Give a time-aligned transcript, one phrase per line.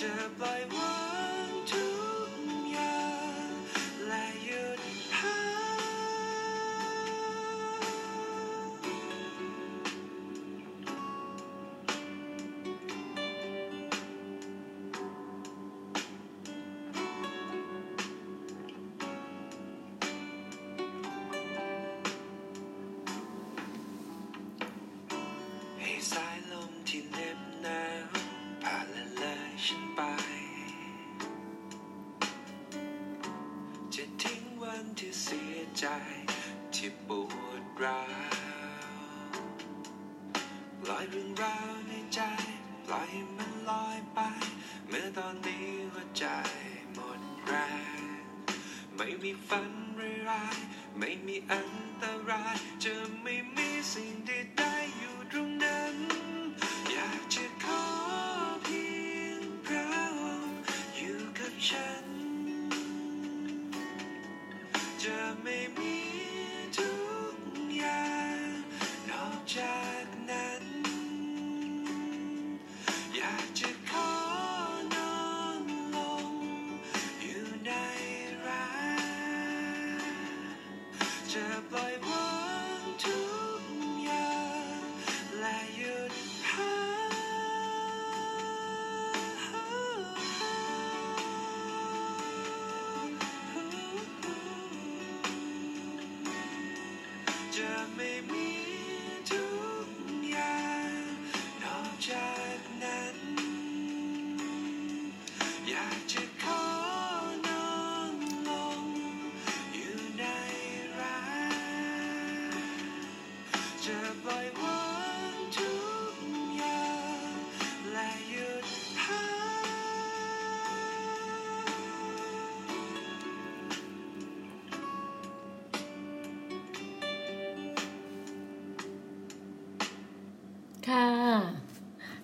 [0.00, 0.42] จะป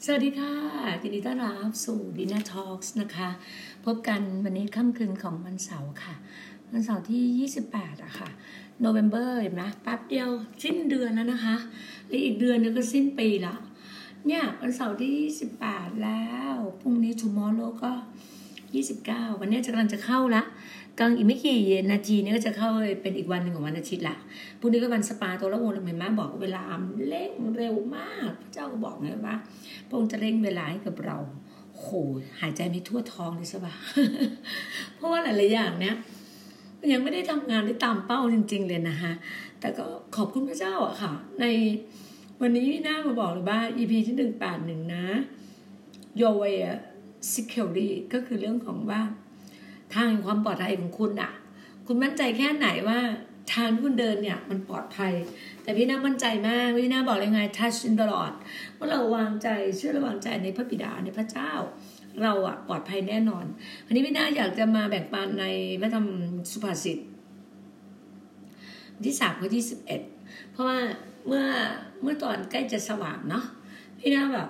[0.07, 0.55] สวัสดีค่ะ
[1.03, 3.29] ยินดีต้อนรับสู่ดินาทอ l k ส์นะคะ
[3.85, 6.15] พบกันวันนี้ค่ำคืนของวันเสาร์ค่ะ
[6.73, 8.29] วันเสาร์ที่ 28อะค่ะ
[8.81, 10.31] โนเวม ber เห็นไหมแป๊บเดียว
[10.63, 11.57] สิ้นเดือนแล้วนะคะ
[12.09, 13.55] และอีกเดือนนึงก็สิ้นปีละ
[14.27, 15.13] เนี่ยวันเสาร์ที่
[15.61, 17.93] 28 แล้ว พรุ่งนี้ tomorrow ก็
[18.65, 20.43] 29 วันนี้จะกำลังจะเข้าละ
[20.99, 21.59] กำลังอีกไม่กี่
[21.93, 22.71] นาทีนี้ก็จะเข้า
[23.03, 24.17] เป็นอีกวันหนึ่งของวันอาทิตย์ละ
[24.59, 26.63] พรุ่งนี้ก็วันสปาตัวละวงเห็นไหมบอกเวลา
[27.09, 29.37] เร่งเร็วมาก พระเจ้าก็บอกไงว่า
[29.89, 31.17] พระองค์จะเร่งเวลาให้กับเรา
[31.79, 31.87] โห
[32.41, 33.75] หายใจไม่ทั่วท้องเลยใช่ปะ
[34.95, 35.95] เพราะว่าหลายๆอย่างเนี้ย
[36.93, 39.13] ยังไม่ได้ทำงานได้ตามเป้าจริง ๆ เลยนะคะ
[39.61, 39.85] แต่ก็
[40.17, 41.45] ขอบคุณพระเจ้าอะค่ะ ใน
[42.41, 45.05] วันนี้พี่หน้ามาบอกเลยว่า EP ที่หนึ่งแปดหนึ่งนะ
[46.21, 46.57] Your way
[47.35, 49.01] security ก็คือเรื่องของว่า
[49.95, 51.33] ทางความปลอดภัยของคุณอะ
[51.87, 52.99] คุณมั่นใจแค่ไหนว่า
[53.55, 55.13] ทางที่คุณเดินเนี่ยมันปลอดภัย
[55.63, 58.35] แต่พี่น่ามั่นใจมากพี่น่าบอกเลยไง touch in the Lord
[58.77, 61.53] ว่าเราวางใจเชื่อและวางใจในพระบิดาในพระเจ้า
[62.23, 63.45] เราอะปลอดภัยแน่นอน
[63.87, 65.45] วันนี้พี่น่าอยากจะมาแบ่งปันใน
[65.81, 66.07] พระธรรม
[66.53, 66.99] สุภาษิต
[69.07, 70.01] ที่สามข้อที่สิบเอ็ด
[70.51, 70.79] เพราะว่า
[71.27, 71.45] เมื่อ
[72.03, 73.45] เมื่อตอนใกล้จะสว่างเนาะ
[73.99, 74.49] พี่น่าแบบ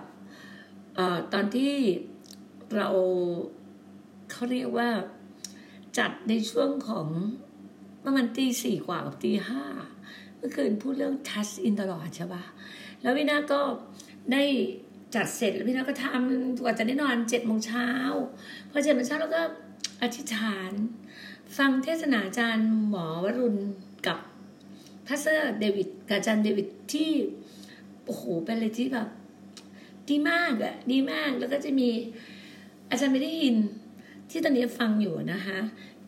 [0.95, 1.73] เอ่อตอนที่
[2.77, 2.89] เรา
[4.31, 4.89] เขาเรียกว่า
[5.99, 7.09] จัดในช่วงของ
[8.05, 9.65] ประมาณตีสี่กว่ากับตีห้า
[10.37, 12.45] เมื่อคืนพูดเรื่อง touch in ตลอดใช่ปะ
[13.03, 13.61] แล้วพี่นาก็
[14.33, 14.43] ได้
[15.15, 17.89] จัดเสร็จแล้วพี่นาก็ทำกว่าจะได้นอนเจ็ดโมงเช้า
[18.71, 19.41] พอเจ็ดโมงเช้าแล้วก็
[20.03, 20.73] อธิษฐาน
[21.57, 23.57] ฟังเทศนาอาจารย์หมอวรุณ
[24.07, 24.19] กับ
[25.07, 27.11] Pastor เดวิดกับอาจารย์เดวิดที่
[28.05, 29.09] โอ้โหเป็นอะไรที่แบบ
[30.09, 31.89] ดีมากอะดีมากแล้วก็จะมี
[32.91, 33.57] อาจารย์ไม่ได้ยิน
[34.37, 35.59] ที่ตอนนี้ฟังอยู่นะคะ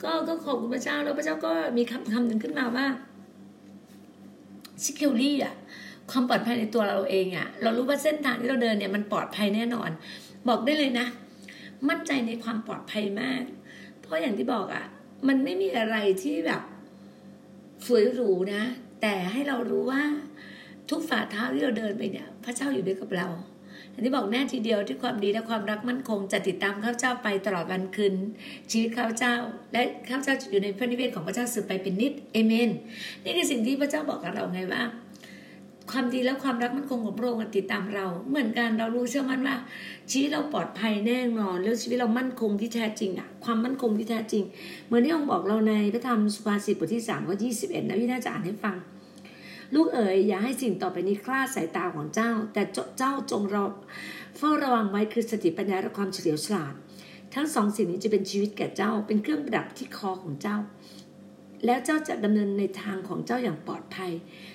[0.02, 2.87] ก็ก็ขอบคุณพระเจ้าแล้วพระเจ้าก็มีคำคำหนึ่งขึ้นมาว่า
[4.84, 5.55] security อะ
[6.11, 9.90] ความปลอดภัยในตัวเราเองอะ เรารู้ว่าเส้นทางที่เราเดินเนี่ยมันปลอดภัยแน่นอน
[10.49, 11.06] บอกได้เลยนะ
[11.88, 13.43] มั่นใจในความปลอดภัยมาก
[14.02, 14.84] เพราะอย่างที่บอกอะ
[15.28, 16.62] มันไม่มีอะไรที่แบบ
[17.87, 18.62] สวยหรูนะ
[19.02, 20.02] แต่ให้เรารู้ว่า
[20.90, 23.28] ทุกฝ่าเท้าที่เราเดินไปเนี่ย พระเจ้าอยู่ด้วยกับเรา
[23.96, 28.14] อย่างที่บอกแน่ทีเดียวที่ความดีและความรักมั่นคง จะติดตามข้าเจ้าไปตลอดวันคืน
[28.70, 29.34] ชีวิตข้าเจ้า
[29.72, 32.70] และข้าเจ้าจะอยู่ในพระนิเวศของพระเจ้าสืบไปเป็นนิดเอเมน
[33.25, 34.82] นี่คือสิ่งที่พระเจ้าบอกกับเราไงว่า
[35.93, 39.56] ความดีและความรักมั่นคงของพระองค์ติดตามเรา เหมือนกันเรารู้เชื่อมั่นว่า
[40.10, 44.44] ชีวิตเราปลอดภัยแน่นอนแล้วชีวิตเรามั่นคงที่แท้จริงอะความมั่นคงที่แท้จริง
[44.87, 48.76] เหมือนที่องค์บอกเราในพระธรรมสุภาษิตบทที่สามข้อยี่สิบเอ็ดนะพี่น่าจะอ่านให้ฟัง
[49.74, 52.62] ลูกเอ๋ยอย่าให้สิ่งต่อไปนี้คลาดสายตาของเจ้า แต่
[52.98, 53.66] เจ้าจงรอ
[54.38, 56.74] เฝ้าระวังไว้คือสติปัญญาและความเฉลียวฉลาด
[57.34, 60.56] ทั้งสองสิ่งนี้จะเป็นชีวิตแก่เจ้า เป็นเครื่องประดับที่คอของเจ้า
[61.66, 64.12] แล้วเจ้าจะดำเนินในทางของเจ้าอย่างปลอดภัย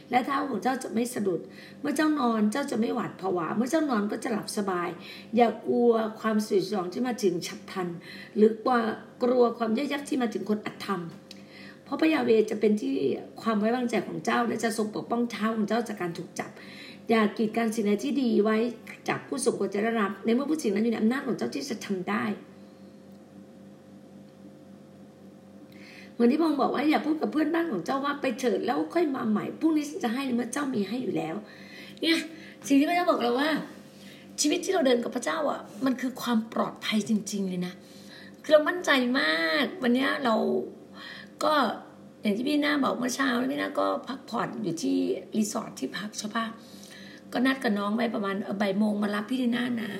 [0.10, 1.40] และเท้าของเจ้าจะไม่สะดุด
[1.82, 4.90] เมื่อเจ้านอนเจ้าจะไม่หวาดผวา เมื่อเจ้านอนก็จะหลับสบาย
[5.36, 5.92] อย่ากลัว
[6.22, 7.88] ความสุยสองที่มาถึงฉับพลัน
[8.36, 8.80] หรือกว่า
[9.24, 11.02] กลัวความยกยักที่มาถึงคนอธรรม
[11.92, 12.96] ราะพระยาเวจะเป็นที่
[13.42, 16.52] ความไว้วางใจของเจ้า และจะทรงปกป้องเท้าของเจ้าจากการถูกจับ
[17.10, 18.58] อย่ากีดกันสิ่งใดที่ดีไว้
[19.10, 22.24] จากผู้สมควรจะได้รับ ในเมื่อผู้สิ่งนั้นอยู่ในอำนาจของเจ้าที่จะทำได้
[26.14, 31.36] เหมือนที่พงบอกว่าอย่าพูดกับเพื่อนบ้านของเจ้าว่าไปเถิดแล้วค่อยมาใหม่พรุ่งนี้ฉันจะให้เมื่อเจ้ามีให้อยู่แล้ว
[32.02, 32.20] เนี่ย
[32.68, 33.50] สิ่งที่พระเจ้าบอกเราว่า
[34.42, 37.74] ชีวิตที่เราเดินกับพระเจ้าอะ มันคือความปลอดภัยจริง ๆ เลยนะ
[38.44, 40.36] คือเรามั่นใจมาก วันนี้เรา
[41.44, 41.54] ก็
[42.22, 44.98] อย่างที่พี่หน้าบอกเมื่อเช้าพี่หน้าก็พักผ่อนอยู่ที่
[45.38, 46.46] รีสอร์ทที่พักใช่ปะ
[47.34, 49.92] ก็นัดกับน้องไปประมาณบ่ายโมงมารับพี่ดีน่านะ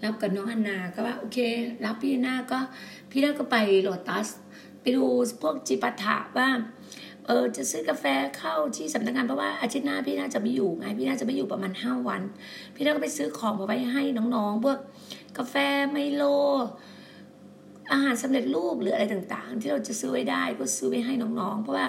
[0.00, 1.38] แล้วกับน้องอันนาก็ว่าโอเค
[1.84, 2.58] รับพี่ดีน่าก็
[3.10, 4.28] พี่น่าก็ไปโลตัส
[4.80, 5.04] ไปดู
[5.42, 6.48] พวกจิปาถะว่า
[7.26, 8.04] เออจะซื้อกาแฟ
[8.38, 12.22] เข้าที่สำนักงานเพราะว่าอาทิตย์หน้าพี่น่าจะไม่อยู่ไงพี่น่าจะไม่อยู่ประมาณห้าวัน
[12.74, 14.02] พี่น่าก็ไปซื้อของมาไว้ให้
[14.34, 14.78] น้องๆพวก
[15.38, 15.54] กาแฟ
[15.90, 16.22] ไมโล
[17.92, 21.86] อาหารสำเร็จรูปหรืออะไรต่างๆ ที่เราจะซื้อไว้ได้ก็ซื้อไว้ให้น้องๆ เพราะว่า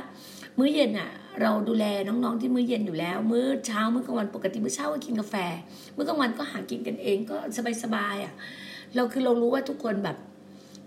[0.57, 1.09] มื้อเย็นอะ
[1.41, 5.35] เราดูแลน้องๆที่มื้อเย็นอยู่แล้ว มื้อเช้ามื้อกลางวันปกติมื้อเช้าก็กินกาแฟ
[5.95, 7.37] มื้อกลางวันก็หากินกันเองก็
[7.83, 8.33] สบายๆอะ
[8.95, 10.17] เราคือเรารู้ว่าทุกคนแบบ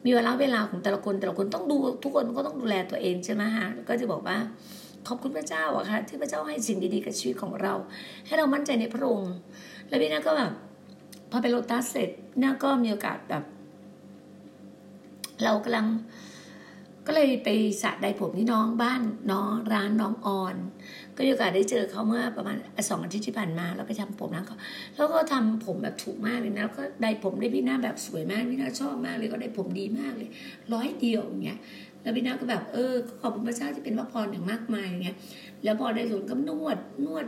[0.05, 4.37] มีเวลาเวลาของแต่ละคนแต่ละคนต้องดูทุกคนก็ต้องดูแลตัวเองใช่ไหมฮะก็จะบอกว่า
[5.09, 7.75] ขอบคุณพระเจ้าอะค่ะที่พระเจ้าให้สิ่งดีๆกับชีวิตของเรา
[8.27, 9.35] ให้เรามั่นใจในพระองค์
[9.89, 10.53] แล้วพี่นาก็แบบ
[11.31, 12.11] พอไปโลตัสเสร็จ
[12.43, 13.45] นาก็มีโอกาสแบบ
[15.45, 15.87] เรากำลัง
[17.07, 17.49] ก็เลยไป
[17.83, 19.03] สระใดผมที่น้องบ้าน
[19.33, 20.57] น้องร้านน้องออน
[21.17, 22.57] ก็มีโอกาสได้เจอเขาเมื่อประมาณ
[22.89, 24.57] สองอาทิตย์ที่ผ่านมาเราไปทำผมแล้วเขา
[24.97, 30.29] แล้วก็ทำผมแบบถูกมากเลยนะแล้วก็ได้ผมได้พี่หน้าแบบสวยมากพี่หน้าชอบมากเลยก็ได้ผมดีมากเลย
[30.75, 31.59] ร้อยเดียวอย่างเงี้ย
[32.03, 35.17] แล้วพี่หน้าก็แบบเออขอบคุณพระเจ้าที่เป็นพระพรอย่างมากมายอย่างเงี้ย
[35.65, 37.27] แล้วพอได้ส่วนก็นวดนวด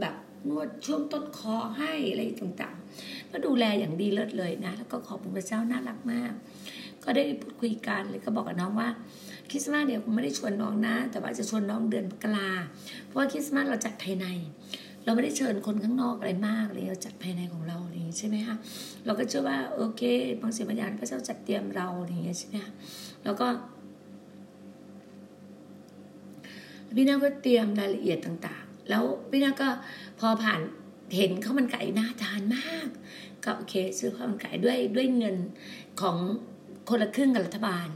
[0.00, 0.14] แบบ
[0.50, 6.32] นวดช่วงต้นคอให้อะไรต่างๆ ก็ดูแลอย่างดีเลิศเลยนะ แล้วก็ขอบคุณพระเจ้าน่ารักมาก
[7.10, 8.88] ก็ได้พูดคุยกันเลยก็บอกกับน้องว่า
[9.50, 12.50] คริสต์มาสเดี๋ยวผมไม่ได้ชวนน้องนะ แต่ว่าจะชวนน้องเดือนกรา
[13.06, 14.26] เพราะว่าคริสต์มาสเราจัดภายใน
[15.04, 18.56] เราไม่ได้เชิญคนข้างนอกอะไรมากเลยเราจัดภายในของเราอย่างนี้ใช่ไหมคะ
[19.06, 20.02] เราก็เชื่อว่าโอเค
[20.40, 22.72] บางสิ่งบางอย่างพระเจ้าจัดเตรียมเราอย่างเงี้ยใช่ไหมคะ
[23.24, 23.46] แล้วก็
[26.96, 29.68] พี่นาก็เตรียมรายละเอียดต่างๆ แล้วพี่นาก็
[30.20, 30.60] พอผ่าน
[31.16, 32.88] เห็นข้าวมันไก่น่าทานมาก
[33.44, 35.36] ก็โอเคซื้อข้าวมันไก่ด้วยด้วยเงิน
[36.00, 36.16] ของ
[36.88, 37.88] คนละครึ่งกับรัฐบาล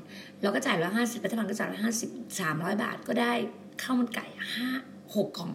[0.43, 2.11] เราก็จ่ายร้อยห้าสิบรัฐบาลก็จ่ายร้อยห้าสิบ
[2.41, 3.33] สามร้อยบาทก็ได้
[3.83, 4.69] ข้าวมันไก่ห้า
[5.15, 5.51] หกกล่อง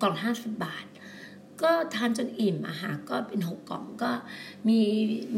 [0.00, 0.84] กล่องห้าสิบบาท
[1.62, 4.10] ก็ทานจนอิ่มอาหารก็เป็นหกกล่องก็
[4.68, 4.80] มี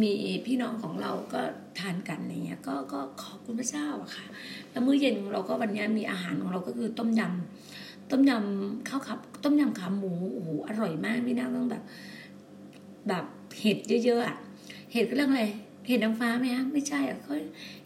[0.02, 0.12] มี
[0.46, 1.40] พี่น้องของเราก็
[1.78, 4.26] ทานกันอะไรเงี้ยก็ก็ขอบคุณพระเจ้าอะค่ะ
[4.70, 11.82] แล้วมื้อเย็นของเราก็วันนี้มีอาหารของเราก็คือต้มยำต้มยำข้าวขับ ต้มยำขาหมูโอ้โหอร่อยมากพี่น้าต้องแบบ
[13.08, 13.24] แบบ
[13.60, 14.36] เห็ดเยอะๆอะ
[14.92, 15.44] เห็ดก็เรื่องอะไร
[15.86, 17.34] เห็ดนางฟ้าไหมฮะไม่ใช่อะเขา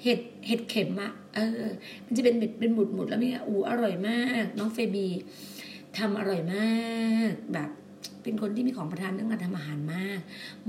[0.03, 1.63] เห็ดเห็ดเข็มอะเออ
[2.05, 5.07] มันจะเป็นเม็ดเป็นหมุดหมุดแล้วมีอูอร่อยมาก น้องเฟบี
[5.99, 6.71] ทำอร่อยมา
[7.31, 7.71] กแบบ
[8.23, 10.21] เป็นคนที่มีของประทานเรื่องการทำอาหารมาก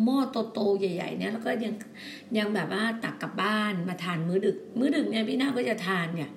[0.04, 0.18] หม้อ
[0.54, 1.74] โตๆใหญ่ ๆ เนี่ย แล้วก็ยัง
[2.38, 6.30] ยังแบบว่าตักกลับบ้านมาทานมื้อดึก มื้อดึกเนี่ยพี่นาก็จะทานเนี่ย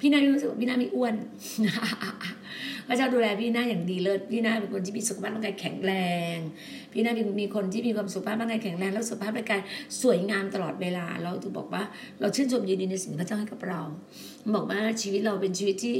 [0.00, 1.14] พี่นารู้สึกว่าพี่นาไม่อ้วน
[2.88, 5.92] พระเจ้าดูแลพี่นาอย่างดีเลิศพี่นาเป็นคนที่มีสุขภาพร่างกายแข็งแร
[6.34, 6.36] ง
[6.92, 9.60] พี่นาเป็นมีคนที่มีความสุขภาพร่างกายแข็งแรงแล้วสุขภาพร่างกาย
[10.02, 11.82] สวยงามตลอดเวลา เราถึงบอกว่า
[12.20, 13.80] เราชื่นชมยินดีในสิ่งที่พระเจ้าให้กับเรา
[14.54, 15.98] บอกว่าชีวิตเราเป็นชีวิตที่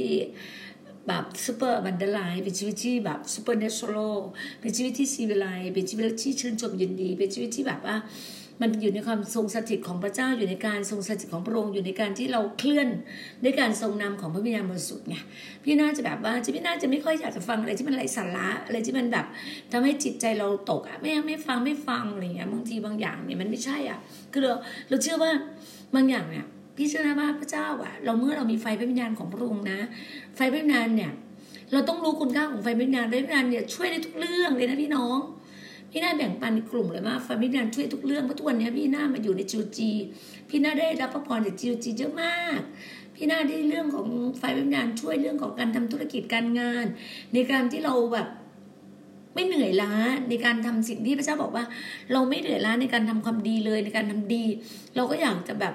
[1.07, 4.17] แบบซูเปอร์บันเดลายเป็นชีวิตที่แบบซูเปอร์เนเชอรัล
[4.61, 7.95] เป็นชีวิตที่ซีวิไลเป็นชีวิตที่ชื่นชมยินดี เป็นชีวิตที่แบบว่า
[8.61, 12.87] มันอยู่ในความทรงสถิตของพระเจ้าอยู่ในการทรงสถิตของพระองค์อยู่ในการที่เราเคลื่อน
[13.43, 15.15] ด้วยการทรงนำของพระวิญญาณบริสุทธิ์ไง
[15.63, 19.25] พี่น่าจะแบบว่าจะพี่น่าจะไม่ค่อยอยากจะฟังอะไรที่มันไร้สาระอะไรที่มันแบบ
[19.71, 23.99] ทำให้จิตใจเราตกอะไม่ไม่ฟังไม่ฟังอะไรเงี้ยบางทีบางอย่างเนี่ยมันไม่ใช่อะ
[24.31, 24.53] คือเรา
[24.89, 25.31] เราเชื่อว่า
[25.95, 26.45] บางอย่างเนี่ย
[26.77, 29.79] พี่เชื่อนะว่าพระเจ้าอะเราเมื่อเรามีไฟพระวิญญาณของพระองค์นะ
[30.35, 31.11] ไฟพระวิญญาณเนี่ย
[31.73, 35.19] เราต้องรู้คุณค่าของไฟพระวิญญาณไฟพระวิญญาณเนี่ยช่วยได้ทุกเรื่องเลยนะพี่น้อง
[35.91, 39.91] พี่นาแบ่งปันในกลุ่มเลยว่าฟามิลีช่วยทุกเรื่องเพราะทุกวันนี้พี่นามาอยู่ในจิวจี
[40.49, 42.61] พี่นาได้รับพระพรจากจิวจีเยอะมาก
[43.15, 46.85] พี่นาได้เรื่องของไฟวิญญาณช่วยเรื่องของการทำธุรกิจการงาน
[47.33, 48.27] ในการที่เราแบบ
[49.33, 49.93] ไม่เหนื่อยล้า
[50.29, 51.65] ในการทำสิ่งที่พระเจ้าบอกว่า
[52.11, 54.45] เราไม่เหนื่อยล้าในการทำความดีเลยในการทำดี
[54.95, 55.73] เราก็อยากจะแบบ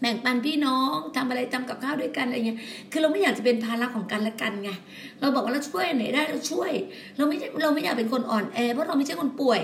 [0.00, 2.58] แบ่งปันพี่น้องทำอะไรทำกับข้าวด้วยกันอะไรเงี้ย
[2.92, 4.70] คือเราไม่อยากจะเป็นภาระของกันและกันไง
[5.20, 6.72] เราบอกว่าเราช่วยไหนได้เราช่วย
[7.16, 9.62] เราไม่เราไม่อยากเป็นคนอ่อนแอเพราะเราไม่ใช่คนป่วย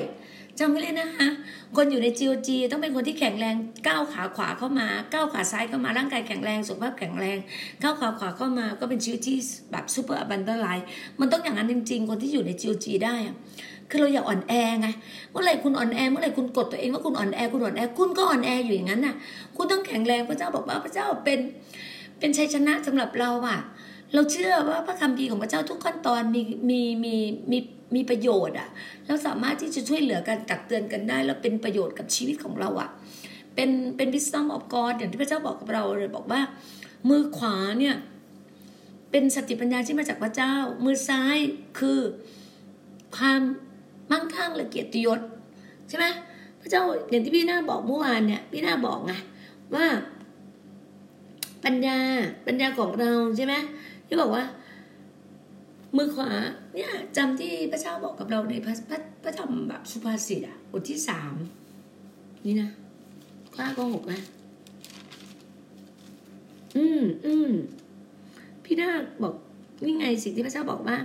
[0.61, 1.28] จำไว้เลยนะคะ
[1.76, 3.55] คนอยู่ในจีโอจีต้องเป็นคนที่แข็งแรง
[3.88, 7.38] ก้าวขาขวาเข้ามาก้าวขาซ้ายเข้ามาร่างกายแข็งแรงสุขภาพแข็งแรง
[7.83, 9.38] ก้าวขาขวาเข้ามาก็เป็นชีวิตที่
[9.73, 10.87] แบบ super abundant life
[11.21, 13.14] มันต้องอย่างนั้นจริงๆ คนที่อยู่ใน GOG ได้
[13.90, 14.88] คือเราอย่าอ่อนแอไง
[15.31, 19.14] เมื่อไหร่คุณอ่อนแอเมื่อไหร่คุณกดตัวเองว่าคุณอ่อนแอคุณอ่อนแอคุณก็อ่อนแออยู่อย่างนั้นน่ะ
[19.57, 21.38] คุณต้องแข็งแรงพระเจ้าบอกว่าพระเจ้าเป็น
[22.19, 23.59] เป็นชัยชนะสำหรับเราอะ
[24.14, 27.14] เราเชื่อว่าพระคัมภีร์ของพระเจ้าทุกขั้นตอนมีมีมี
[27.50, 27.59] มี
[27.95, 28.69] มีประโยชน์อะ
[29.07, 32.90] เราสามารถที่จะช่วยเหลือกันตักเตือนกันได้แล้วเป็นประโยชน์กับชีวิตของเราอะ
[33.55, 36.40] เป็นเป็น wisdom of God อย่างที่พระเจ้าบอกกับเราเลยบอกว่า
[37.09, 37.97] มือขวาเนี่ย
[39.11, 41.37] เป็นสติปัญญาที่มาจากพระเจ้า มือซ้าย
[41.78, 42.00] คือ
[43.16, 43.40] ความ
[44.10, 45.20] มั่งคั่งและเกียรติยศ
[45.88, 46.06] ใช่ไหม
[46.60, 49.12] พระเจ้าอย่างที่พี่หน้าบอกเมื่อวานเนี่ย พี่หน้าบอกไง
[49.75, 49.86] ว่า
[51.64, 51.98] ปัญญา
[52.46, 53.54] ปัญญาของเราใช่ไหม
[54.06, 54.44] ที่บอกว่า
[55.96, 56.30] มือขวา
[56.75, 61.34] เนี่ยจำที่พระเจ้าบอกกับเราในพระพระพระธรรมแบบสุภาษิตอะบทที่สาม
[62.46, 62.70] นี่นะ
[63.54, 64.20] ข้าก็หกนะ
[66.76, 67.50] อืมอืม
[68.64, 68.90] พี่นา
[69.22, 69.34] บอก
[69.84, 70.96] นี่ไงสิ่งที่พระเจ้าบอกว่า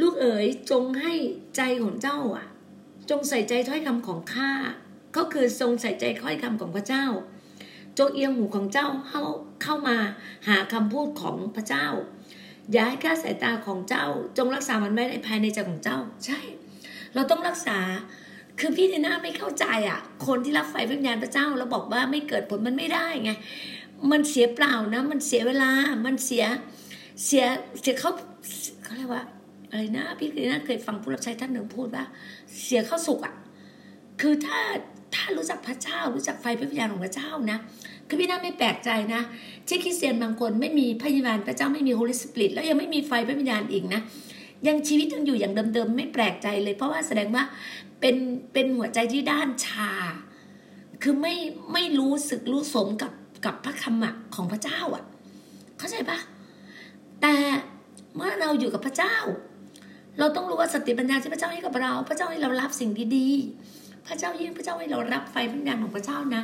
[0.00, 1.14] ลูกเอ๋ยจงให้
[1.56, 2.46] ใจของเจ้าอะ
[3.10, 4.50] จงใส่ใจถ้อยคำของข้า
[5.16, 7.04] ก็คือทรงใส่ใจถ้อยคำของพระเจ้า
[7.98, 9.22] จงเอียงหูของเจ้าเข้า
[9.62, 9.96] เข้ามา
[10.48, 11.86] หาคำพูดของพระเจ้า
[12.72, 14.06] อย่าให้ข้าสายตาของเจ้า
[14.38, 16.38] จงรักษามันไว้ในภายในใจของเจ้า ใช่
[17.14, 17.78] เราต้องรักษา
[18.60, 23.30] คือพี่เนน่าไม่เข้าใจอะ คนที่รับไฟวิญญาณพระเจ้าแล้วบอกว่าไม่เกิดผลมันไม่ได้ไง
[24.10, 25.70] มันเสียเปล่านะ มันเสียเวลา
[26.06, 26.44] มันเสีย
[27.24, 27.44] เสีย
[27.80, 28.12] เสียเขา
[28.84, 29.22] เขาเรียกว่า
[29.70, 32.04] อะไรนะพี่เคยนะเคยฟังผู้รับใช้ท่านหนึ่งพูดว่า
[32.60, 33.34] เสียเข้าสุกอะ
[34.20, 34.58] คือถ้า
[35.14, 37.58] ถ้ารู้จักพระเจ้า รู้จักไฟพระวิญญาณของพระเจ้านะ
[38.08, 39.22] คือพี่น่าไม่แปลกใจนะ
[39.68, 44.00] ที่คริสเตียนบางคนไม่มีพระวิญญาณพระเจ้าไม่มีโฮลิสปิริตแล้วยังไม่มีไฟพระวิญญาณอีกนะ
[44.66, 47.44] ยังชีวิตยังอยู่อย่างเดิมๆไม่แปลกใจเลย เพราะว่าแสดงว่า
[48.00, 48.16] เป็น
[48.52, 49.90] เป็นหัวใจที่ด้านชา
[51.02, 51.34] คือไม่
[51.72, 53.12] ไม่รู้สึกรู้สมกับ
[53.44, 55.04] กับพระคำของพระเจ้าอะ
[55.78, 56.18] เข้าใจปะ
[57.22, 57.34] แต่
[58.16, 59.16] เมื่อเราอยู่กับพระเจ้า
[60.18, 66.42] เราต้องรู้ว่าสติปัญญาที่พระเจ้าให้กับเรา พระเจ้าให้เรารับสิ่งดีๆ พระเจ้ายิ่งพระเจ้าให้เรารับไฟพระญาณของพระเจ้านะ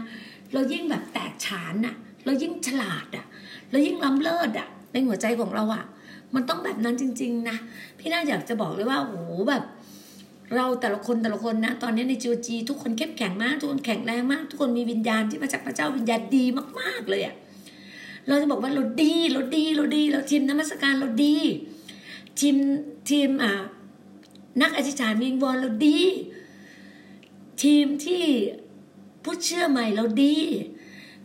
[0.52, 3.24] เรายิ่งแบบแตกฉานอะเรายิ่งฉลาดอะ
[3.70, 5.84] เรายิ่งล้ำเลิศอะในหัวใจของเราอะ
[6.34, 7.56] มันต้องแบบนั้นจริง ๆ นะ
[7.98, 9.16] พี่น่าอยากจะบอกเลยว่าโอ้โห
[9.48, 9.62] แบบ
[10.56, 16.44] เราแต่ละคนแต่ละคนนะ ตอนนี้ในจีจีทุกคนเข้มแข็งมากทุกคนแข็งแรงมาก ทุกคนมีวิญญาณที่มาจากพระเจ้าวิญญาณดี
[16.80, 17.34] มากๆเลยอะ
[18.28, 21.36] เราจะบอกว่าเราดีเราดีเราดี เราทีมนมัสการเราดี
[22.40, 22.56] ทีม
[23.10, 23.52] ทีมอ่า
[24.62, 26.00] นักอธิษฐานวิงวอนเราดี
[27.62, 28.24] ทีมที่
[29.24, 30.36] ผู้เชื่อใหม่เราดี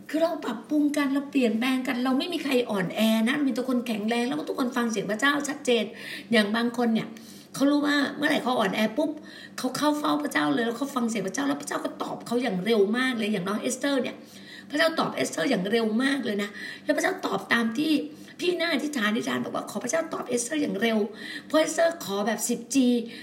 [0.08, 5.84] คือเราปรับปรุงกันเราเปลี่ยนแปลงกัน เราไม่มีใครอ่อนแอนะมีตัวคนแข็งแรงแล้วก็ทุกคนฟังเสียงพระเจ้าชัดเจน
[6.32, 7.08] อย่างบางคนเนี่ย
[7.54, 9.10] เขารู้ว่าเมื่อไหร่เขาอ่อนแอปุ๊บ
[9.58, 14.16] เขาเข้าเฝ้าพระเจ้าเลยแล้วเขาฟังเสียงพระเจ้าแล้วพระเจ้าก็ตอบเขาอย่างเร็วมากเลยอย่างน้องเอสเตอร์เนี่ย
[14.70, 16.50] พระเจ้าตอบเอสเตอร์อย่างเร็วมากเลยนะ
[16.84, 17.92] แล้วพระเจ้าตอบตามที่
[18.40, 20.98] พี่นาอธิษฐานอธิษฐานบอกว่าขอพระเจ้าตอบเอสเตอร์อย่างเร็ว
[21.46, 22.76] เพราะเอสเตอร์ขอแบบ 10G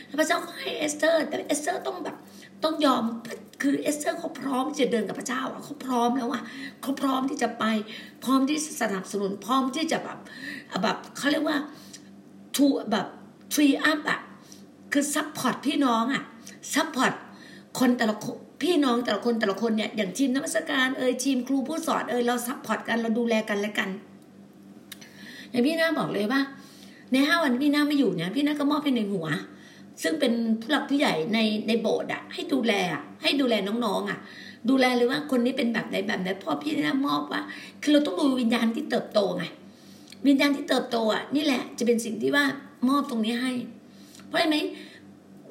[0.05, 2.15] แล้วพระเจ้าก็ให้เอสเตอร์ แต่เอสเตอร์ต้องแบบ
[2.63, 3.03] ต้องยอม
[3.61, 6.43] คือเอสเตอร์เขาพร้อมจะเดินกับพระเจ้าอะเขาพร้อมแล้วอะ
[6.81, 7.63] เขาพร้อมที่จะไป
[8.23, 10.19] พร้อมที่สนับสนุนพร้อมที่จะแบบ
[10.83, 11.57] แบบเขาเรียกว่า
[12.55, 13.07] to แบบ
[13.53, 14.19] cheer up อะ
[14.93, 16.23] คือ support พี่น้องอะ
[16.73, 17.13] support
[17.79, 23.89] คนแต่ละคนพี่น้องแต่ละคนแต่ละคนเนี่ยอย่างทีมนักวิชาการเอยทีมครูผู้สอนเอยเรา support กันเราดูแลกันและกัน
[25.51, 26.41] อย่างพี่หน้าบอกเลยว่า
[27.11, 29.27] ในห้าวันพี่หน้าไม่อยู่เนี่ยพี่หน้าก็มอบให้ในหัว
[30.03, 34.19] ซึ่งเป็นผู้หลักผู้ใหญ่ในในโบสถ์อะ ให้ดูแลอะให้ดูแลน้องๆอะ
[34.69, 37.41] ดูแลเลยว่าคนนี้เป็นแบบไหนแบบไหนพ่อพี่หน้ามอบว่า
[37.81, 39.43] คือเราต้องดูวิญญาณที่เติบโตไง
[40.27, 42.45] วิญญาณที่เติบโตอะนี่แหละจะเป็นสิ่งที่ว่า
[42.89, 43.51] มอบตรงนี้ให้
[44.27, 44.57] เพราะอะไรไหม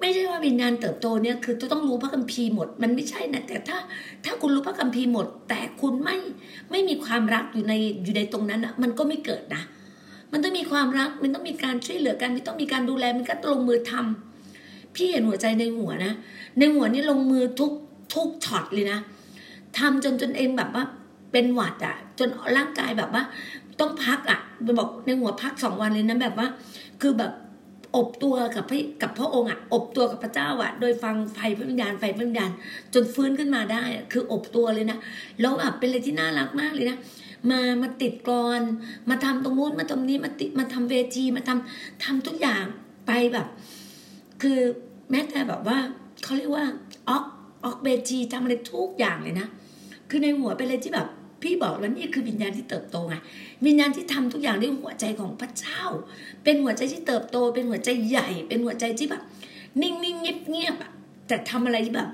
[0.00, 3.78] ไม่ใช่ว่าวิญญาณเติบโตเนี่ยคือต้องรู้พระคัมภีร์หมด มันไม่ใช่นะแต่ถ้า
[4.24, 6.16] ถ้าคุณรู้พระคัมภีร์หมด แต่คุณไม่
[6.70, 7.74] ไม่มีความรักอยู่ใน
[8.04, 9.62] อยู่ในตรงนั้นอะ มันก็ไม่เกิดนะ
[10.32, 16.12] มันต้องมีความรัก มันต้องมีการช่วยเหลือกัน มันต้องมีการดูแล มันก็ลงมือทำพี่เห็นหัวใจในหัวนะ
[16.58, 17.72] ในหัวนี่ลงมือทุก
[18.14, 18.98] ทุกช็อตเลยนะ
[19.78, 20.84] ทำจนจนเองแบบว่า
[21.32, 23.22] เป็นหวัดอะ จนร่างกายแบบว่า
[23.80, 24.40] ต้องพักอะ
[24.78, 26.48] บอกในหัวพักสองวันเลยนะแบบว่า
[27.02, 27.32] คือแบบ
[27.96, 32.50] อบตัวกับพระกับพระองค์อะอบตัวกับพระเจ้าอะ โดยฟังไฟพระวิญญาณไฟพระวิญญาณ
[32.94, 34.98] จนฟื้นขึ้นมาได้ คืออบตัวเลยนะ
[35.40, 36.98] แล้วแบบเป็นอะไรที่น่ารักมากเลยนะ
[37.50, 38.62] มามาติดกรอน
[39.10, 42.64] มาทำตรงนู้นมาตรงนี้มาติมาทำเวทีมาทำทำทุกอย่าง
[43.06, 43.46] ไปแบบ
[44.42, 44.58] คือ
[45.10, 45.78] แม้แต่แบบว่า
[46.22, 46.66] เขาเรียกว่า
[47.08, 47.24] ออก
[47.64, 49.46] ออกเวทีทำอะไรทุกอย่างเลยนะ
[50.10, 51.08] คือในหัวเป็นอะไรที่แบบ
[51.42, 53.16] พี่บอกแล้วนี่คือวิญญาณที่เติบโตไง
[53.66, 55.82] วิญญาณที่ทำทุกอย่างด้วยหัวใจของพระเจ้า
[56.44, 59.22] เป็นหัวใจที่เติบโต เป็นหัวใจใหญ่ เป็นหัวใจที่แบบ
[59.82, 60.90] นิ่งนิ่งเงียบเงียบอะ
[61.28, 62.08] แต่ทำอะไรที่แบบ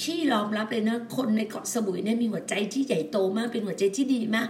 [0.00, 4.48] พี่ยอมรับเลยนะ คนในเกาะสมุยเนี่ยมีหัวใจที่ใหญ่โตมากเป็นหัวใจที่ดีมาก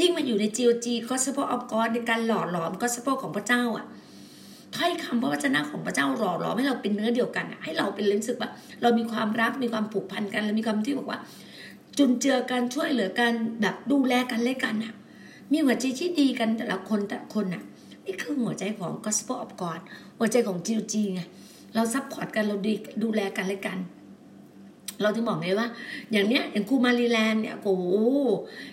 [0.00, 3.86] ยิ่งมาอยู่ใน GOG Gospel of God ในการหล่อหลอมก็สปอร์ของพระเจ้าอะ
[4.76, 8.50] ถ้อยคำพระวจนะของพระเจ้าหล่อหลอมให้เราเป็นเนื้อเดียวกัน ให้เราเป็นรู้สึกว่า
[8.82, 11.18] เรามีความรักมีความผูกพันกัน และมีความที่บอกว่า
[11.98, 14.94] จุนเจือกันช่วยเหลือกันแบบดูแลกันและกันอะ
[15.52, 17.62] มีหัวใจที่ดีกันแต่ละคนแต่คนอะ
[18.06, 19.80] นี่คือหัวใจของ Gospel of God
[20.18, 21.20] หัวใจของ GOG ไง
[21.74, 23.78] เรา support กันเราดีดูแลกันและกัน
[25.02, 25.68] เราถึงบอกไงว่า
[26.12, 27.76] อย่างเนี้ยอย่างครูมารีแลนด์เนี่ยโอ้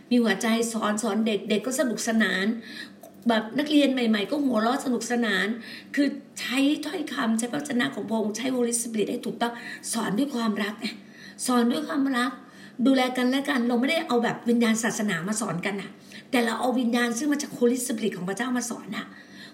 [0.10, 2.46] มีหัวใจสอนสอนเด็กเด็กก็สนุกสนาน
[3.30, 5.48] แบบนักเรียนใหม่ ๆ ก็หัวเราะสนุกสนาน
[5.96, 6.08] คือ
[6.40, 9.54] ใช้ถ้อยคำใช้พระวจนะของพระองค์ใช้ Holy Spirit ให้ถูกต้อง
[9.94, 10.88] สอนด้วยความรักไง
[11.46, 12.32] สอนด้วยความรัก
[12.86, 15.90] ดูแลกันและกันเราไม่ได้เอาแบบวิญญาณศาสนามาสอนกันนะ
[16.32, 19.06] แต่เราเอาวิญญาณซึ่งมาจากโคลิสปิริตของพระเจ้ามาสอนนะ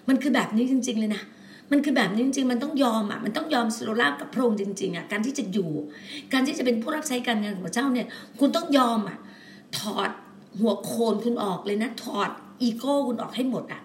[0.08, 1.22] มันคือแบบนี้จริง ๆเลยนะ
[1.72, 5.70] มันคือแบบนี้จริง ๆ มันต้องยอมอะมันต้องยอมสุรลาบกับพระองค์จริง ๆอะการที่จะอยู่
[6.32, 8.06] การที่จะเป็นผู้รับใช้การงานของพระเจ้าเนี่ย
[8.38, 9.18] คุณต้องยอมอะ
[9.78, 10.10] ถอด
[10.60, 12.30] หัวโคนคุณออกเลยนะ ถอด
[12.62, 13.80] อีโก้คุณออกให้หมดอะ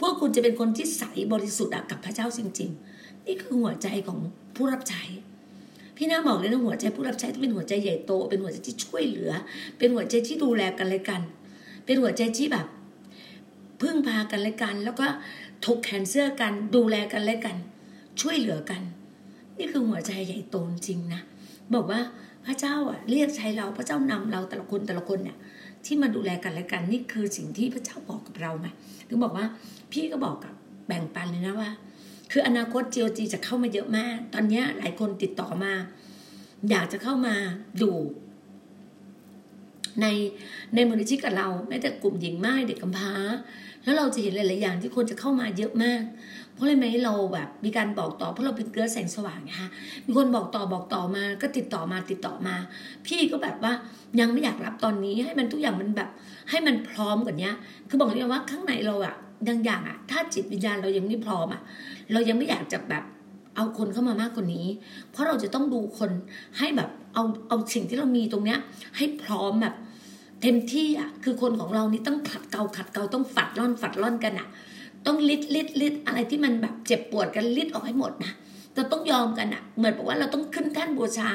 [0.00, 4.18] พวกคุณจะเป็นคนที่ใสบริสุทธิ์กับพระเจ้าจริง ๆ นี่คือหัวใจของ
[4.56, 5.02] ผู้รับใช้
[5.96, 9.30] พี่น้าบอกเลยนะหัวใจผู้รับใช้ต้องเป็นหัวใจใหญ่โต เป็นหัวใจที่ช่วยเหลือ
[9.78, 11.20] เป็นหัวใจที่ดูแลกันเลยกัน
[11.84, 12.66] เป็นหัวใจที่แบบ
[13.84, 15.06] พึ่งพากันเลยกัน แล้วก็
[15.64, 17.56] ถกแขนเสื้อกัน ดูแลกันเลยกัน
[18.20, 18.82] ช่วยเหลือกัน
[19.58, 21.20] นี่คือหัวใจใหญ่โตจริงนะ
[21.74, 22.00] บอกว่า
[22.46, 25.36] พระเจ้าอะเรียกใช้เราพระเจ้านำเราแต่ละคนแต่ละคนเนี่ย
[25.84, 28.68] ที่มาดูแลกันและกัน นี่คือสิ่งที่พระเจ้าบอกกับเราไง
[29.08, 29.46] ถึงบอกว่า
[29.92, 30.54] พี่ก็บอกกับ
[30.86, 31.70] แบ่งปันเลยนะว่า
[32.32, 35.72] คืออนาคต GOG จะเข้ามาเยอะมาก ตอนนี้หลายคนติดต่อมา
[36.70, 37.34] อยากจะเข้ามา
[37.78, 37.96] อยู่
[40.00, 40.06] ใน
[40.74, 43.12] ในมูลนิธิกับเราแม้แต่กลุ่มหญิงไม้เด็กกำพร้า
[43.84, 46.02] แล้วเราจะเห็นหลาย ๆ อย่างที่คนจะเข้ามาเยอะมาก
[46.54, 49.68] เพราะอะไรไหมเราแบบมีการบอกต่อเพราะเราเป็นเกลือแสงสว่างนะคะ
[50.06, 52.56] มีคนบอกต่อบอกต่อมา ก็ติดต่อมาติดต่อมา
[53.06, 53.72] พี่ก็แบบว่า
[54.20, 56.08] ยังไม่อยากรับตอนนี้ให้มันทุกอย่างมันแบบ
[56.50, 57.50] ให้มันพร้อมกว่านี้
[57.88, 59.14] คือบอกเลยว่าข้างในเราอะ
[59.46, 61.62] บางอย่างอะถ้าจิตวิญญาณเรายังไม่พร้อมอะ
[62.12, 63.04] เรายังไม่อยากจะแบบ
[63.56, 64.66] เอาคนเข้ามามากกว่านี้
[65.10, 66.10] เพราะเราจะต้องดูคน
[66.58, 68.58] ให้แบบเอาเอาสิ่งที่เรามีตรงเนี้ย
[68.96, 69.74] ให้พร้อมแบบ
[70.46, 74.48] เต็มที่อะคือคนของเรานี่ต้องขัดเกาขัดเกาต้องฝัดร่อนฝัดร่อนกันอะ
[75.06, 78.32] ต้องลิดลิดลิดอะไรที่มันแบบเจ็บปวดกันลิดออกให้หมดนะ
[78.74, 81.32] เราต้องยอมกันอะ เหมือนบอกว่าเราต้องขึ้นแท่นบูชา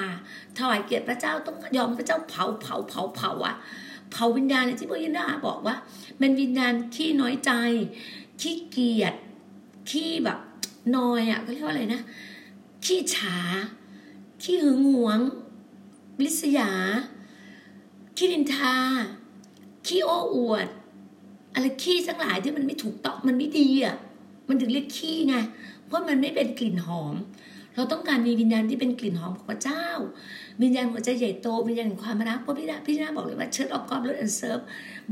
[0.58, 3.56] ถวายเกียรติพระเจ้าต้องยอมพระเจ้าเผาเผาเผาเผาอะ
[4.12, 5.76] เผาวิญญาณที่พระยินดาบอกว่า
[6.20, 7.52] เป็นวิญญาณขี้น้อยใจ
[8.42, 9.16] ขี้เกียจ
[9.90, 10.40] ขี้แบบ
[10.96, 12.02] นอยอะก็เรียกว่าอะไรนะ
[12.86, 13.38] ขี้ฉา
[14.42, 15.20] ขี้หึงหวง
[16.24, 16.72] ลิษยา
[18.22, 18.76] ขี้ดินทา
[19.88, 20.68] ขี้โอ้อวด
[21.54, 23.96] อะไรขี้ทั้งหลายที่มันไม่ถูกต้องมันไม่ดีอะ
[24.48, 25.36] มันถึงเรียกขี้ไง
[25.86, 27.16] เพราะมันไม่เป็นกลิ่นหอม
[27.76, 29.86] เราต้องการมีวิญญาณที่เป็นกลิ่นหอมของพระเจ้า
[30.62, 34.60] วิญญาณหัวใจใหญ่โต วิญญาณความรักเพราะพี่นาพี่นาบอกเลยว่าเชิดออกกอบรถอันเซิร์ฟ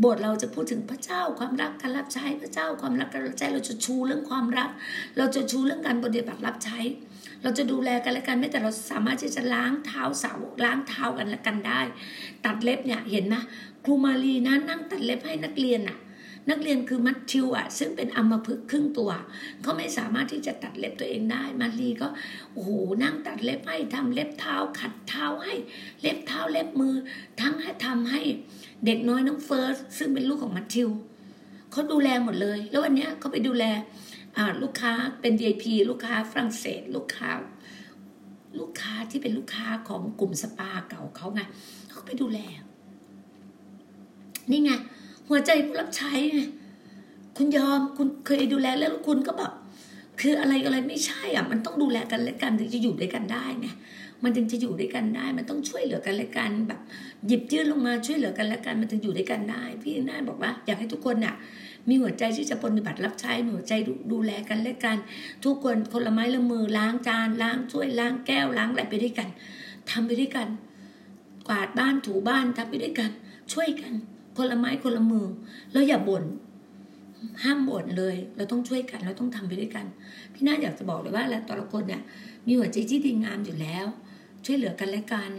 [0.04, 4.70] บทเราจะพูดถึงพระเจ้า ความรักการรับใช้พระเจ้า ความรักการรับใช้เราจะชูเรื่องความรัก
[5.18, 6.80] เราจะชูเรื่องการปฏิบัติรับใช้
[7.44, 11.82] เราจะดูแลกันและกันไม่แต่เราสามารถที่จะล้างเท้าสาวล้างเท้ากันและกันได้
[12.46, 13.36] ตัดเล็บเนี่ยเห็นไหม
[13.86, 15.98] ครูมารีนะนั่งตัดเล็บให้นักเรียนอะ
[16.50, 19.12] นักเรียนคือมัดทิวอะซึ่งเป็นอัมพฤกษ์ครึ่งตัว
[19.62, 22.08] เขาไม่สามารถที่จะตัดเล็บตัวเองได้ มารีก็
[22.54, 22.72] โอ้โห
[23.04, 25.54] นั่งตัดเล็บให้ทำเล็บเท้าขัดเท้าให้
[26.02, 26.96] เล็บเท้าเล็บมือ
[27.42, 28.22] ทั้งให้ทำให้
[28.86, 30.90] เด็กน้อยน้องเฟิร์สซึ่งเป็นลูกของมัทธิว
[31.72, 33.66] เขาดูแลหมดเลย แล้ววันนี้เขาไปดูแล
[34.64, 37.30] ลูกค้าเป็น VIP ลูกค้าฝรั่งเศสลูกค้า
[38.60, 41.42] ลูกค้าที่เป็นลูกค้าของกลุ่มสปาเก่าเขาไง
[41.90, 42.40] เขาไปดูแล
[44.52, 44.72] นี่ไง
[45.28, 46.40] หัวใจผู้รับใช้ไง
[47.38, 49.52] คุณยอมคุณเคยดูแลแล้วคุณก็แบบ
[50.22, 53.68] คืออะไรอะไรไม่ใช่อะ มันต้องดูแลกันและกันถึงจะอยู่ด้วยกันได้ไง
[54.24, 56.80] มันถึงจะอยู่ด้วยกันได้ มันต้องช่วยเหลือกันและกันแบบ
[57.28, 61.36] หยิบยื่นลงมาช่วยเหลือกันและกัน มันถึงอยู่ด้วยกันได้ พี่น่าบอกว่า อยากให้ทุกคนน่ะ
[61.90, 64.98] มีหัวใจที่จะปฏิบัติรับใช้มีหัวใจดดูแลกันและกัน
[65.44, 69.28] ทุกคนคนละไม้ละมือล้างจานล้างช่วยล้างแก้วล้างอะไรไปด้วยกัน
[69.90, 70.48] ทำไปด้วยกัน
[71.48, 73.12] กวาดบ้านถูบ้านทำไปด้วยกัน
[73.54, 73.94] ช่วยกัน
[74.38, 75.26] คนละไม้คนละมือ
[75.72, 76.24] แล้วอย่าบ่น
[77.44, 79.86] ห้ามบ่นเลย เราต้องช่วยกัน เราต้องทำไปด้วยกัน
[80.34, 82.02] พี่น่าอยากจะบอกเลยว่าแล้วแต่ละคนเนี่ย
[82.46, 83.86] มีหัวใจที่ดีงามอยู่แล้ว
[84.46, 85.32] ช่วยเหลือกันและกัน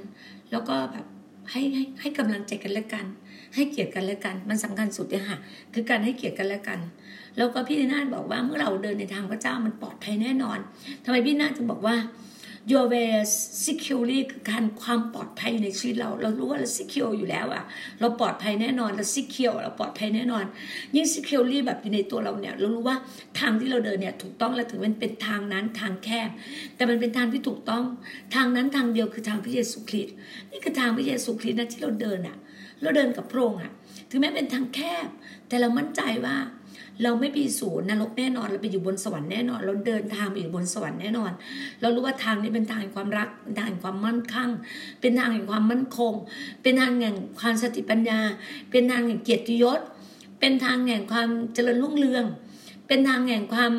[0.50, 1.06] แล้วก็แบบ
[1.50, 3.06] ให้ให้ให้กำลังใจกันและกัน
[3.54, 5.38] ให้เกียรติกันและกัน มันสำคัญสุดเลยค่ะ
[5.74, 6.80] คือการให้เกียรติกันและกัน
[7.36, 10.58] แล้วก็พี่นาบอกว่าเมื่อเราเดินในทางพระเจ้ามันปลอดภัยแน่นอน
[11.04, 11.96] ทำไมพี่นาจึงบอกว่า
[12.72, 13.10] your way
[13.66, 17.64] securely คือการความปลอดภัยในชีวิตเรา เรารู้ว่าเรา secure อยู่แล้วอะ
[18.00, 20.44] เราปลอดภัยแน่นอน เรา secure เราปลอดภัยแน่นอน
[20.94, 22.96] ยิ่ง securely แบบอยู่ในตัวเราเนี่ย เรารู้ว่า
[23.40, 26.30] ทางที่เราเดินเนี่ยถูกต้องและถึงมันเป็นทางนั้นทางแคบ
[26.76, 27.84] แต่มันเป็นทางที่ถูกต้อง
[28.34, 30.14] ทางนั้นทางเดียวคือทางพระเยซูคริสต์
[30.50, 32.36] นี่คือทางพระเยซูคริสต์นะที่เราเดินอะ
[32.82, 33.72] เราเดินกับพระองค์อะ
[34.10, 35.08] ถึงแม้เป็นทางแคบ
[35.48, 36.36] แต่เรามั่นใจว่า
[37.02, 41.30] เราไม่ไปสู่นรกแน่นอน เราไปอยู่บนสวรรค์แน่นอน เราเดินทางไปอยู่บนสวรรค์แน่นอน
[41.80, 44.48] เรารู้ว่าทางนี้เป็นทางแห่งความรักทางแห่งความมั่นคง
[45.00, 46.14] เป็นทางแห่งความมั่นคง
[46.62, 48.20] เป็นทางแห่งความสติปัญญา
[48.70, 49.80] เป็นทางแห่งเกียรติยศ
[50.40, 52.24] เป็นทางแห่งความเจริญรุ่งเรือง
[52.88, 53.72] เป็นทางแห่งความ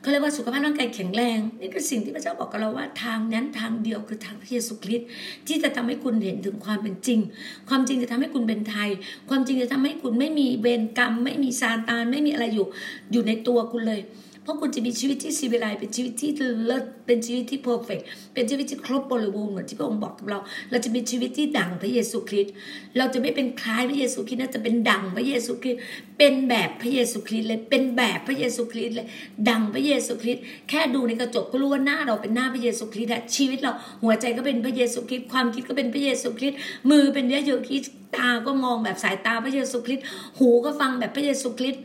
[0.00, 5.08] เขาเรียกว่าสุขภาพร่างกายแข็งแรง นี่คือสิ่งที่พระเจ้าบอกกับเราว่าทางนั้นทางเดียวคือทางพระเยซูคริสต์
[5.46, 7.20] ที่จะทำให้คุณเห็นถึงความเป็นจริง
[7.68, 8.90] ความจริงจะทำให้คุณเป็นไทย
[9.28, 12.66] ความจริงจะทำให้คุณไม่มีเวรกรรม ไม่มีซาตานไม่มีอะไรอยู่
[13.12, 14.00] อยู่ในตัวคุณเลย
[14.48, 16.30] ราะคุณจะมีชีวิตที่ซีวิไลเป็นชีวิตที่
[16.66, 18.00] เลิศเป็นชีวิตที่เพอร์เฟก
[18.34, 20.38] เป็นชีวิตที่ครบบริบูรณ์เหมือนที่พระองค์บอกกับเรา
[20.70, 22.52] เราจะมีชีวิตที่ดังพระเยซูคริสต์
[22.98, 25.80] เราจะไม่เป็นคล้ายพระเยซูคริสต์นะจะเป็นดังพระเยซูคริสต์
[26.18, 29.06] เป็นแบบพระเยซูคริสต์เลยเป็นแบบพระเยซูคริสต์เลย
[29.48, 36.58] ดังพระเยซูคริสต์แค่ดูในกระจกก็รู้ว่าหน้าเราเป็นหน้าพระเยซูคริสต์ชีวิตเราหัวใจก็เป็นพระเยซูคริสต์ความคิดก็เป็นพระเยซูคริสต์
[36.90, 40.04] มือเป็นพระเยซูคริสต์ตาก็มองแบบสายตาพระเยซูคริสต์
[40.38, 41.82] หูก็ฟังแบบพระเยซูคริสต์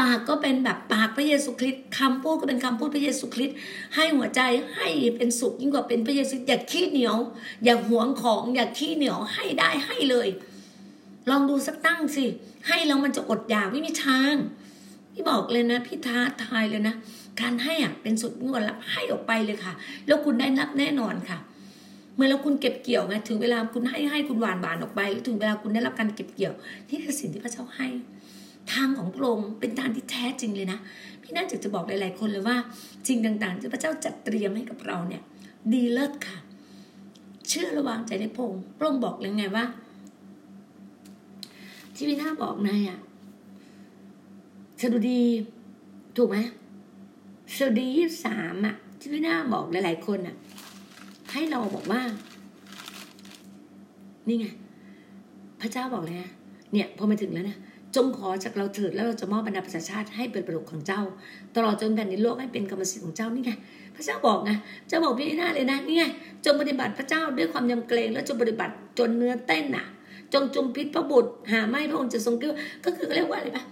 [0.00, 3.56] ปากก็เป็นแบบปากพระเยซูคริสต์คำพูดก็เป็นคำพูดพระเยซูคริสต์
[3.94, 4.40] ให้หัวใจ
[4.76, 7.16] ให้เป็นสุขยิ่งกว่าเป็นพระเยซูอย่าขี้เหนียว
[7.64, 10.28] อย่าหวงของอย่าขี้เหนียวให้ได้ให้เลย
[11.30, 12.24] ลองดูสักตั้งสิ
[12.68, 14.34] ให้แล้วมันจะอดอยากไม่มีทาง
[15.12, 16.94] พี่บอกเลยนะพี่ท้าทายเลยนะ
[17.40, 19.72] การให้อะเป็นสุดงวดรับให้ออกไปเลยค่ะ
[20.06, 21.38] แล้วคุณได้รับแน่นอนค่ะ
[22.14, 26.54] เมื่อแล้วคุณเก็บเกี่ยวไงถึงเวลาคุณให้ให้คุณหวานบานออกไปแล้วถึงเวลาคุณได้รับการเก็บเกี่ยว
[26.90, 27.88] นี่คือสิ่งที่พระเจ้าให้
[28.72, 30.78] ทางของพระองค์เป็นทางที่แท้จริงเลยนะ
[31.22, 32.56] พี่น่าจะจะบอกหลาย ๆ คนเลยว่า
[33.08, 35.22] สิ่งต่างๆ ที่พระเจ้าจัดเตรียมให้กับเราเนี่ย
[35.72, 36.36] ดีเลิศค่ะ
[37.48, 39.64] เชื่อระวังใจในพระองค์พระองค์บอกเลยไงว่า
[41.94, 42.98] ที่พี่น่าบอกนายอะ
[44.80, 45.22] สดุดี
[46.16, 46.38] ถูกไหม
[47.56, 50.36] สดุดียี่สามอะที่พี่น่าบอกหลาย ๆ คนอะ
[51.32, 52.00] ให้เราบอกว่า
[54.28, 54.46] นี่ไง
[55.60, 56.30] พระเจ้าบอกเลยนะ
[56.72, 57.56] เนี่ยพอมาถึงแล้วนะ
[57.96, 61.02] จงขอจากเราเถิดแล้วเราจะมอบบรรดาประชาชาติให้เป็นประโยชน์ของเจ้า
[61.56, 63.52] ตลอดจนแผ่นดินโลกให้เป็นกรรมสิทธิ์ของเจ้านี่ไง
[63.96, 64.50] พระเจ้าบอกไง
[64.88, 66.04] เจ้าบอกพี่หน้าเลยนะนี่ไง
[66.44, 69.86] จงปฏิบัติพระเจ้าด้วยความยำเกรงแล้วจงปฏิบัติจนเนื้อเต้นอะ
[70.32, 72.50] จงจงพิษพระบุตร หาไม่พระองค์จะทรงเกล้
[72.84, 73.64] ก็คือเรียกว่าอะไรปะ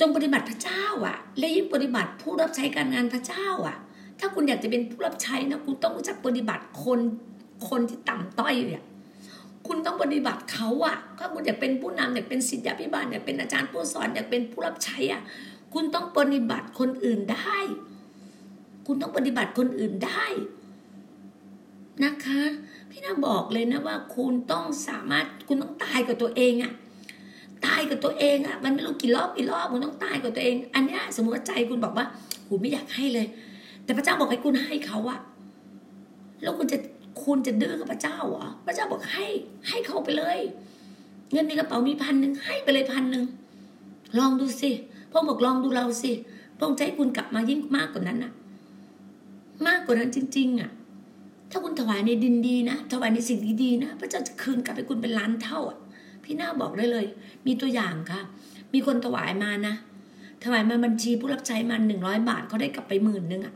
[0.00, 3.76] จงปฏิบัติพระเจ้าอะ และยิ่งปฏิบัติผู้รับใช้การงานพระเจ้าอะ
[4.18, 7.00] ถ้าคุณอยากจะเป็นผู้รับใช้นะคุณต้องรู้จักปฏิบัติคน
[7.68, 8.82] คนที่ต่ำต้อยเนี่ย
[9.72, 15.22] คุณต้องปฏิบัติเขาอะถ้าคุณอยากเป็นผู้นำอยากเป็นศิษยาพิบาลอยากเป็นอาจารย์ผู้สอนอยากเป็นผู้รับใช้อะ
[15.74, 17.56] คุณต้องปฏิบัติคนอื่นได้
[18.86, 20.24] คุณต้องปฏิบัติคนอื่นได้
[22.04, 22.42] นะคะ
[22.90, 26.72] พี่นาบอกเลยนะว่า คุณต้องสามารถคุณต้องตายกับตัวเองอะ
[27.66, 32.06] ตายกับตัวเองอะมันไม่รู้กี่รอบกี่รอบคุณต้องตายกับตัวเอง อันนี้สมมติว่าใจคุณบอกว่า
[32.48, 33.26] คุณไม่อยากให้เลย
[33.84, 35.20] แต่พระเจ้าบอกให้คุณให้เขาอะ
[36.42, 36.78] แล้วคุณจะ
[37.24, 39.26] คุณจะดื้อกับพระเจ้าเหรอพระเจ้าบอกให้
[39.68, 40.38] ให้เขาไปเลย
[41.32, 43.24] เงินในกระเป๋ามีพันหนึ่งให้ไปเลยพันหนึ่ง
[44.18, 44.70] ลองดูสิ
[45.10, 46.12] พระองค์บอกลองดูเราสิ
[46.56, 48.32] พระองค์จะให้คุณกลับมายิ่งมากกว่านั้นน่ะ
[49.66, 50.70] มากกว่านั้นจริง ๆอะ
[51.50, 55.78] ถ้าคุณถวายในดินดีนะถวายในสิ่งดีๆนะพระเจ้าจะคืนกลับให้คุณเป็นล้านเท่าอะ
[56.24, 57.06] พี่น้าบอกได้เลย
[57.46, 58.20] มีตัวอย่างค่ะ
[58.72, 59.74] มีคนถวายมานะ
[60.44, 63.54] ถวายมาบัญชีผู้รับใช้มาหนึ่งร้อยบาทเขาได้กลับไปหมื่นหนึ่งอะ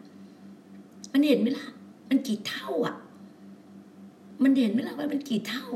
[1.12, 1.66] มันเห็นไหมล่ะ
[2.08, 2.94] มันกี่เท่าอะ
[4.42, 5.66] มันเห็นไหมล่ะว่ามันกี่เท่า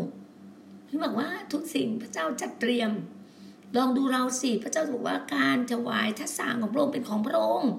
[0.87, 2.91] พี่บอกว่าทุกสิ่งพระเจ้าจัดเตรียม
[3.77, 7.73] ลองดูเราสิพระเจ้าบอกว่าการถวายทัศน์ของพระองค์เป็นของพระองค์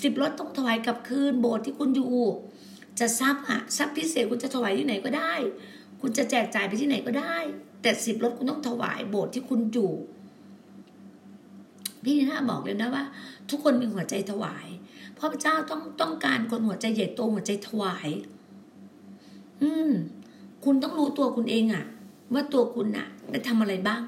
[0.00, 2.16] สิบรถต้องถวายกลับคืนโบสถ์ที่คุณอยู่
[2.98, 5.32] จะทรัพย์อะทรัพย์พิเศษคุณจะถวายที่ไหนก็ได้
[6.00, 7.36] คุณจะแจกจ่ายไปที่ไหนก็ได้
[7.82, 9.92] แต่สิบรถคุณต้องถวายโบสถ์ที่คุณอยู่
[12.04, 13.04] พี่ดีน่าบอกเลยนะว่า
[13.50, 14.66] ทุกคนมีหัวใจถวาย
[15.14, 18.08] เพราะพระเจ้าต้องต้องการคนหัวใจใหญ่โตหัวใจถวาย
[19.62, 19.90] อืม
[20.64, 21.84] คุณต้องรู้ตัวคุณเองอะ
[22.32, 24.00] ว่าตัวคุณอะได้ทำอะไรบ้าง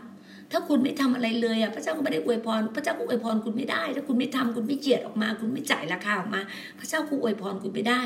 [0.53, 6.41] ถ้าคุณไม่ทำอะไรเลยอะพระเจ้าก็ไม่ได้อวยพร พระเจ้าก็อวยพรคุณไม่ได้ ถ้าคุณไม่ทำคุณไม่เจียดออกมา คุณไม่จ่ายราคาออกมา
[6.79, 8.01] พระเจ้าก็อวยพรคุณไม่ได้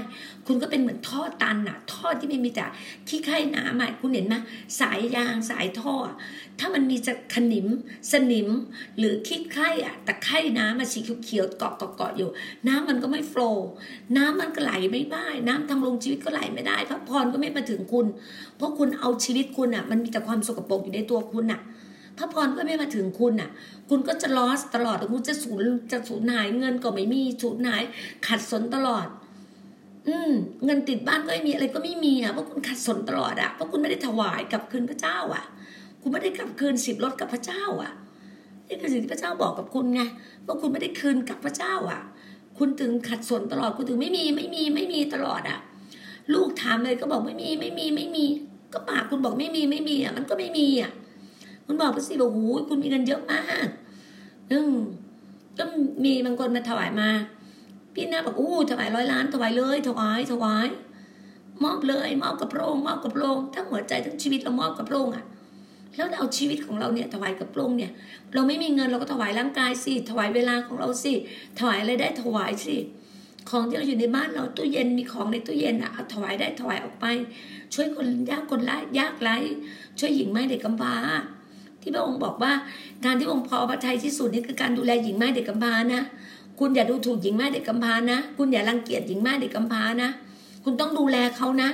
[0.46, 2.64] คุณก็เป็นเหมือนท่อตันอะท่อที่ไม่มีแต่
[3.08, 4.34] ขี้ไข่น้ำอะคุณเห็นไหม
[4.80, 5.94] สายยางสายท่อ
[6.58, 7.66] ถ้ามันมีจะขนิม
[8.12, 8.48] สนิม
[8.98, 12.30] หรือขี้ไข่อะแต่ไข่น้ำมาสีเขียวๆเกาะเกาะเกาะอยู่
[12.68, 13.66] น้ำมันก็ไม่โฟล์
[14.16, 18.06] น้ำมันก็ไหลไม่ได้ น้ำทางลงชีวิตก็ไหลไม่ได้พระพรก็ไม่มาถึงคุณ
[18.56, 21.62] เพราะคุณเอาชีวิตคุณอะ มันมีแต่ความสกปรกอยู่ในตัวคุณอะ
[22.20, 23.50] พระพรก็ไม่มาถึงคุณอะ
[23.90, 27.82] คุณก็จะลอสตลอดคุณจะสูญจะสูญหายเงินก็ไม่มีสูญหาย
[28.26, 29.06] ขัดสนตลอด
[30.08, 30.30] อืม
[30.64, 35.44] เงินติดบ้านก็ไม่มีอะไรก็ไม่มีอะเพราะคุณขัดสนตลอดอะเพราะคุณไม่ได้ถวายกลับคืนพระเจ้า อะ
[36.02, 37.92] คุณไม่ได้กลับคืนสิบรถกับพระเจ้า อะ
[38.68, 40.00] นี่คือสิ่งที่พระเจ้าบอกกับคุณไง
[40.46, 42.00] ว่าคุณไม่ได้คืนกับพระเจ้า อะ
[42.58, 45.58] คุณถึงขัดสนตลอดคุณถึงไม่มีไม่มีไม่มีตลอดอะ
[46.34, 48.26] ลูกถามเลยก็บอกไม่มีไม่มีไม่มี
[48.72, 50.92] ก็ปากคุณบอกไม่มีไม่มีอะมันก็ไม่มีอะ
[51.72, 53.68] คุณบอกไปสิบอกโอ้คุณมีเงินเยอะมาก
[54.50, 54.74] อืม
[55.58, 55.64] ก็
[56.04, 57.10] มีบางคนมาถวายมา
[57.94, 60.68] พี่นาบอกอู้ถวายร้อยล้านถวายเลย ถวายถวาย
[61.64, 65.24] มอบเลย มอบกับพระองค์มอบกับพระองค์ทั้งหัวใจทั้งชีวิตเรามอบกับพระองค์อะ
[65.96, 67.92] แล้วเอาชีวิตของเราเนี่ยถวายกับพระองค์เนี่ย
[68.34, 71.14] เราไม่มีเงินเราก็ถวายร่างกายสิถวายเวลาของเราสิ
[71.58, 72.76] ถวายอะไรได้ถวายสิ
[73.50, 77.06] ของที่เราอยู่ในบ้านเราตู้เย็นมีของในตู้เย็นอะเอาถวายได้ถวายออกไป
[77.74, 79.36] ช่วยคนยากคนไร้ยากไร้
[79.98, 80.94] ช่วยหญิงไม้เด็กกำพร้า
[81.82, 82.52] ที่พระองค์บอกว่า
[83.04, 86.02] การที่องค์พอพระทัยที่สุดนี่คือการดูแลหญิงไม้เด็กกำพร้านะ
[86.58, 90.10] คุณอย่าดูถูกหญิงไม้เด็กกำพร้านะ คุณอย่ารังเกียจหญิงไม้เด็กกำพร้านะ
[90.64, 91.70] คุณต้องดูแลเขานะ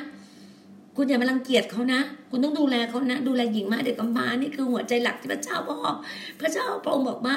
[0.97, 5.95] คุณอย่ามารังเกียจเขานะ คุณต้องดูแลเขานะ ดูแลหญิงไม้เด็กกำพร้านี่คือหัวใจหลักที่พระเจ้าบอก
[6.41, 7.37] พระเจ้าพระองค์บอกว่า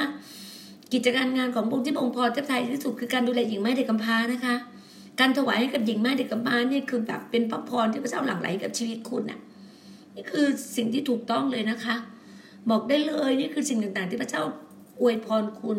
[0.93, 4.55] กิจการงานของพระองค์ที่พระองค์พอพระทัยที่สุดคือการดูแลหญิงไม้เด็กกำพร้านะคะ
[5.19, 9.39] การถวายให้กับหญิงไม้เด็กกำพร้านี่คือแบบเป็นพระพรที่พระเจ้าหลั่งไหลกับชีวิตคุณน่ะ
[10.15, 11.95] นี่คือสิ่งที่ถูกต้องเลยนะคะ
[12.69, 14.43] บอกได้เลยนี่คือสิ่งต่างๆ ที่พระเจ้า
[15.01, 15.77] อวยพรคุณ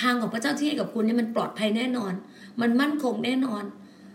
[0.00, 2.12] ทางของพระเจ้าที่ให้กับคุณนี่มันปลอดภัยแน่นอน
[2.60, 3.62] มันมั่นคงแน่นอน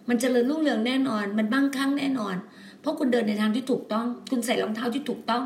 [0.09, 2.35] มันจเจริญรุ่งเรืองแน่นอน มันบ้างคั่งแน่นอน
[2.81, 5.43] เพราะคุณเดินในทางที่ถูกต้อง คุณใส่รองเท้าที่ถูกต้อง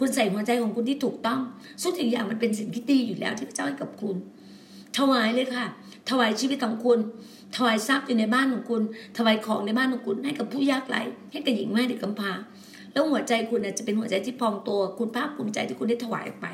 [0.00, 1.40] คุณใส่หัวใจของคุณที่ถูกต้อง
[1.82, 4.16] ทุกสิ่งอย่างมันเป็นสิ่งที่ดีอยู่แล้วที่พระเจ้าให้กับคุณ
[4.98, 5.66] ถวายเลยค่ะ
[6.10, 6.98] ถวายชีวิตของคุณ
[7.56, 8.82] ถวายทรัพย์อยู่ในบ้านของคุณ
[9.16, 12.32] ถวายของในบ้านของคุณ ให้กับผู้ยากไร้ให้กับหญิงแม่เด็กกำพร้า
[12.92, 16.46] แล้วหัวใจคุณจะเป็นหัวใจที่พองตัวคุณภาคภูมิใจที่คุณได้ถวายออกไป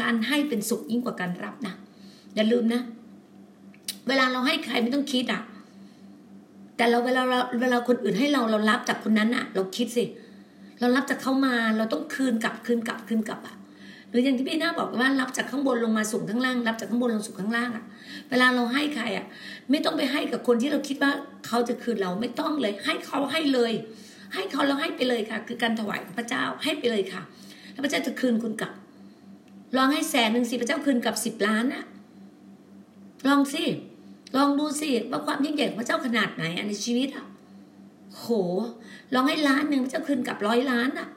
[0.00, 1.74] การให้เป็นสุขยิ่งกว่าการรับนะ
[2.34, 2.80] อย่าลืมนะ
[4.08, 5.42] เวลาเราให้ใครไม่ต้องคิดอะ
[6.76, 10.04] แต่เราเวลาเราเวลาคนอื่นให้เราเรารับจากคนนั้นอะ เราคิดสิ
[10.80, 13.56] เรารับจากเขามาเราต้องคืนกลับคืนกลับคืนกลับอะ
[14.10, 17.84] หรืออย่างที่พี่หน้าบอกว่ารับจากข้างบนลงมาสูงข้างล่าง รับจากข้างบนลงสู่ข้างล่างอะ
[18.30, 19.26] เวลาเราให้ใครอะ
[19.70, 21.12] ไม่ต้องไปให้กับคนที่เราคิดว่า
[21.46, 23.72] เขาจะคืนเราไม่ต้องเลย ให้เขาให้เลย
[24.34, 27.22] ให้เขาแล้วให้ไปเลยค่ะ คือการถวายพระเจ้าให้ไปเลยค่ะ
[27.72, 28.72] แล้วพระเจ้าจะคืนคุณกลับ
[29.76, 31.84] ลองให้แสนหนึ่งสิพระเจ้าคืนกลับสิบล้านอะ
[33.28, 33.64] ลองสิ
[34.36, 37.26] ลองดูสิว่าความยิ่งใหญ่ของพระเจ้าขนาดไหนอะในชีวิตอะ
[38.16, 38.26] โห
[39.14, 41.08] ลองให้ล้านหนึ่งพระเจ้าคืนกลับร้อยล้านอะ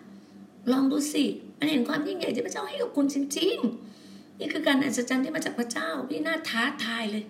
[0.72, 1.24] ลองดูสิ
[1.60, 7.24] มันเห็นความยิ่งใหญ่ที่พระเจ้าให้กับคุณจริงๆ นี่คือการอัศจรรย์ที่มาจากพระเจ้าพี่น่าท้าทายเลย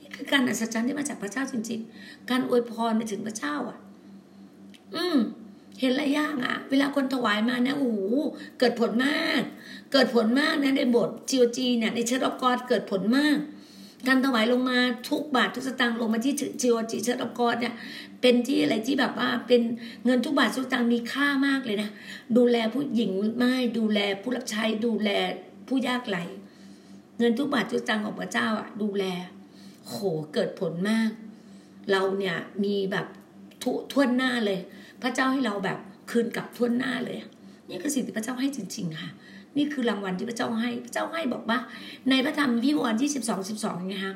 [0.00, 3.78] นี่คือการอัศจรรย์ที่มาจากพระเจ้าจริง ๆ การอวยพรไปถึงพระเจ้าอะ
[4.96, 5.18] อืม
[5.80, 8.00] เห็นหลายอย่างอะเวลาคนถวายมานะโอ้โห
[8.58, 9.42] เกิดผลมาก
[9.92, 13.38] เกิดผลมากนะในบทจีโอจีเนี่ยในเชิดออกอดเกิดผลมาก
[14.06, 17.74] การถวายลงมาทุกบาททุกสตางค์ลงมาที่จีโอจีเชิดออกอดเนี่ย
[18.20, 19.62] เป็นที่อะไรที่แบบว่าเป็น
[20.04, 21.90] เงินทุกบาททุกสตางค์มีค่ามากเลยนะ
[22.36, 25.10] ดูแลผู้หญิงไม่ดูแลผู้รับใช้ดูแล
[25.68, 26.22] ผู้ยากไร้
[27.18, 29.04] เงินทุกบาททุกสตางค์ของพระเจ้าอะ ดูแล
[29.88, 29.96] โห
[30.34, 31.10] เกิดผลมาก
[31.90, 33.06] เราเนี่ยมีแบบ
[33.62, 34.60] ทุท่วนหน้าเลย
[35.02, 35.78] พระเจ้าให้เราแบบ
[36.10, 37.16] คืนกลับท่วนหน้าเลย
[37.68, 39.10] นี่คือสิ่งที่พระเจ้าให้จริง ๆ ค่ะ
[39.56, 41.58] นี่คือรางวัลที่พระเจ้าให้พระเจ้าให้บอกว่า
[42.10, 44.14] ในพระธรรมวิวรณ์ที่สิบสองสิบสองไงคะ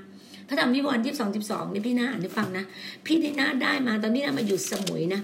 [0.49, 2.65] พระธรรมวิวรณ์ที่สองสิบสองนี่พี่นาอ่านให้ฟังนะ
[3.07, 5.21] พี่ดีนาได้มาตอนพี่นามาอยู่สมุยนะ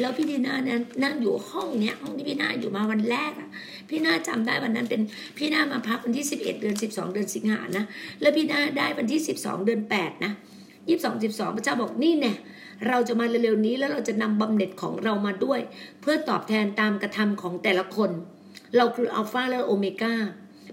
[0.00, 3.48] แล้วพี่ดีนาเนี่ยนั่งอยู่ห้องเนี้ยห้องที่พี่นาอยู่มาวันแรกอะ
[3.88, 5.00] พี่นาจำได้วันนั้นเป็น
[5.38, 7.84] พี่นามาพักวันที่สิบเอ็ดเดือนสิบสองเดือนสิงหานะ
[8.20, 10.32] แล้วพี่นาได้วันที่สิบสองเดือนแปดนะ
[10.88, 12.32] ยี่สิบสองสิบสองพระเจ้าบอกนี่แน่
[12.88, 15.60] เราจะมาเร็วๆนี้แล้วเราจะนำบำเหน็จของเรามาด้วย
[16.00, 18.10] เพื่อตอบแทนตามกระทำของแต่ละคน
[18.76, 20.14] เราคืออัลฟาและโอเมก้า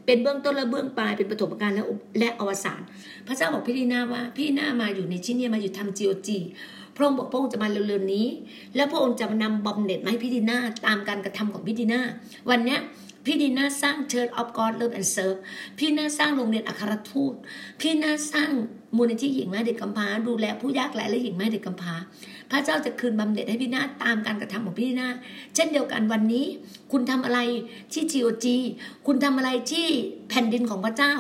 [0.06, 1.84] เป็นเบื้องต้นและเบื้องปลายเป็นปฐมกาลและ
[2.19, 2.82] และอวสาน
[3.28, 6.38] พระเจ้าบอกพี่ดีนาว่า พี่นามาอยู่ในชิ้นนี้มาอยู่ทำจีโอจี
[6.95, 8.28] พระองค์บอกพระองค์จะมาเร็วๆนี้
[8.76, 12.02] แล้วพระองค์จะมานำบำเหน็จมาให้พี่ดีนาตามการกระทำของพี่ดีนา
[12.50, 12.80] วันเนี้ย
[13.25, 15.39] พี่ดีน่าสร้าง Church of God Love and Serve
[15.77, 17.34] พี่น่าสร้างโรงเรียนอัครทูต
[17.82, 18.51] พี่น่าสร้าง
[18.97, 21.93] มูลนิธิหญิงแม่เด็กกำพร้าดูแลผู้ยากไร้และหญิงแม่เด็กกำพร้า
[22.51, 25.10] พระเจ้าจะคืนบำเหน็จให้พี่นาตามการกระทำของพี่นา
[25.55, 26.45] เช่นเดียวกันวันนี้
[26.91, 27.39] คุณทำอะไร
[27.93, 28.45] ที่ GOG
[29.08, 29.88] คุณทำอะไรที่
[30.29, 31.13] แผ่นดินของพระเจ้า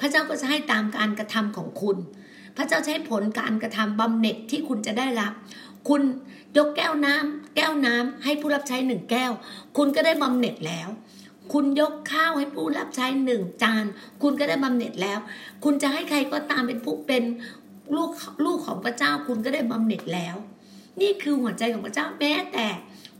[0.00, 1.96] พระเจ้าก็จะให้ตามการกระทำของคุณ
[2.56, 5.32] พระเจ้าจะให้ผลการกระทำบำเหน็จที่คุณจะได้รับ
[5.88, 6.02] คุณ
[6.56, 9.32] ยกแก้วน้ำแก้วน้ำให้ผู้รับใช้หนึ่งแก้ว
[9.76, 10.88] คุณก็ได้บำเหน็จแล้ว
[11.52, 13.84] คุณยกข้าวให้ผู้รับใช้หนึ่งจาน
[14.22, 15.18] คุณก็ได้บำเหน็จแล้ว
[15.64, 17.22] คุณจะให้ใครก็ตามเป็นผู้เป็น
[17.96, 18.10] ลูก
[18.44, 20.36] ลูกของพระเจ้า คุณก็ได้บำเหน็จแล้ว
[21.00, 22.66] นี่คือหัวใจของพระเจ้าแม้แต่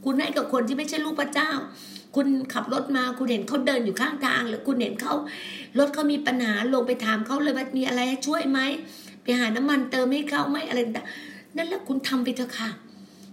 [0.05, 1.51] คุณให้กับคนที่ไม่ใช่ลูกพระเจ้า
[2.17, 5.15] คุณขับรถมาคุณเห็นเขาเดินอยู่ข้างทาง หรือคุณเห็นเขา
[5.79, 8.61] รถเขามีปัญหาลงไปถามเขาเลยว่ามีอะไรให้ช่วยไหม
[9.23, 11.07] ไปหาน้ำมันเติมให้เขาไหมอะไรต่าง
[11.57, 12.71] นั่นแหละคุณทำไปเถอะค่ะ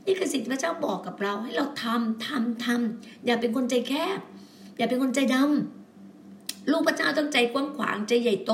[0.05, 4.19] นี่คือสิ่งที่พระเจ้าบอกกับเราให้เราทำทำทำอย่าเป็นคนใจแคบ
[4.77, 8.53] อย่าเป็นคนใจดำลูกพระเจ้าต้องใจกว้างขวางใจใหญ่โต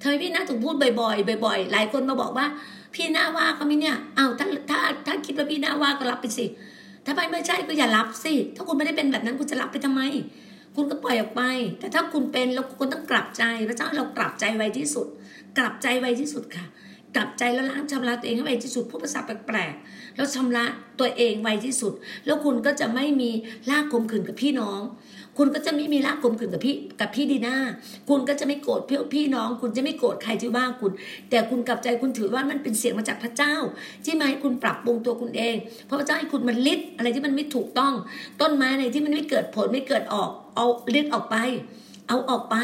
[0.00, 2.46] ทำไมพี่นาถึงพูดบ่อยๆบ่อยๆ หลายคนมาบอกว่า
[2.94, 6.46] พี่นาว่าเขาไม่เนี่ยเอาถ้าถ้าถ้าคิดว่าพี่นาว่าก็รับไปสิ
[7.04, 10.02] ถ้าไม่ไม่ใช่ก็อย่ารับสิ ถ้าคุณไม่ได้เป็นแบบนั้นคุณจะรับไปทำไม
[10.76, 11.42] คุณก็ปล่อยออกไป
[11.78, 15.06] แต่ถ้าคุณเป็นแล้วคุณต้องกลับใจ พระเจ้าให้เรากลับใจไวที่สุด
[15.58, 16.66] กลับใจไวที่สุดค่ะ
[17.16, 20.64] กลับใจแล้วล้างชำระตัวเองให้ไวที่สุดพูดภาษาแปลกๆแล้วชำระ
[21.00, 21.92] ตัวเองไวที่สุด
[22.26, 23.30] แล้วคุณก็จะไม่มี
[23.70, 24.80] ลากกลมขืนกับพี่น้อง
[25.38, 27.56] คุณก็จะไม่มีลากกลมขืนกับพี่กับพี่ดีน่า
[28.08, 30.90] คุณก็จะไม่โกรธเพี่อพี่น้อง คุณจะไม่โกรธใครที่ว่าคุณ
[31.30, 33.54] แต่คุณกลับใจคุณถือว่ามันเป็นเสียงมาจากพระเจ้า
[34.04, 37.94] ที่มาให้คุณปรับปรุงตัวคุณเอง เพราะพระเจ้าให้คุณมันลิดอะไรที่มันไม่ถูกต้อง
[38.40, 41.36] ต้นไม้อะไรที่มันไม่เกิดผลไม่เกิดออก เอาลิดออกไป
[42.08, 42.56] เอาออกไป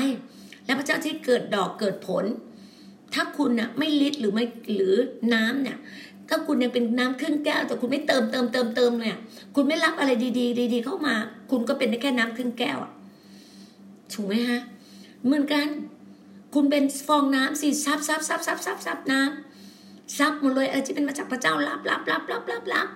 [0.64, 2.24] แล้วพระเจ้าที่เกิดดอกเกิดผล
[3.14, 4.94] ถ้าคุณน่ะไม่ลิดหรือไม่หรือ
[5.34, 5.78] น้ำเนี่ย
[6.34, 9.18] ถ้าคุณยังเป็นน้ำครึ่งแก้ว แต่คุณไม่เติมเติมเติมเติมเนี่ย
[9.54, 11.14] คุณไม่รับอะไรดีๆ ดี ๆ เข้ามา
[11.50, 12.92] คุณก็เป็นได้แค่น้ำครึ่งแก้วอะ
[14.12, 14.60] ถูกไหมฮะ
[15.24, 15.66] เหมือนกัน
[16.54, 22.88] คุณเป็นฟองน้ำสิซับซับซับซับซับซับน้ำซับหมดเลยอะไรที่เป็นมาจากพระเจ้ารับรับรับรับรับรับ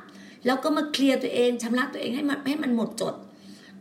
[0.46, 3.14] แล้วก็มาเคลียร์ตัวเองชำระตัวเองให้มันให้มันหมดจด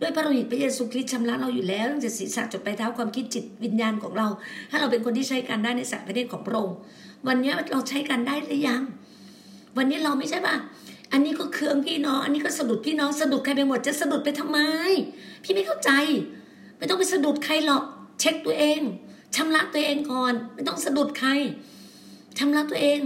[0.02, 4.28] ด้วยพระโลหิตพระเยซูคริสต์ชำระเราอยู่แล้วตั้งแต่ศีรษะจดปลายเท้าความคิดจิตวิญญาณของเรา
[4.70, 6.78] ถ้าเราเป็นคนที่ใช้การได้ในสายพระเนตรของพระองค์
[7.28, 8.82] วันนี้เราใช้การได้หรือยัง
[9.78, 10.56] วันนี้เราไม่ใช่ป่ะ
[11.12, 14.60] อันนี้ก็เคืองพี่น้อง อันนี้ก็สะดุดพี่น้องสะดุดใครไปหมดจะสะดุดไปทำไม
[15.44, 15.92] พี่ไม่เข้าใจ
[16.78, 17.84] ไม่ต้องไปสะดุดใครหรอก
[18.20, 18.82] เช็คตัวเอง
[19.36, 21.30] ชำระตัวเองก่อน ไม่ต้องสะดุดใคร
[22.40, 23.02] ชำระตัวเอง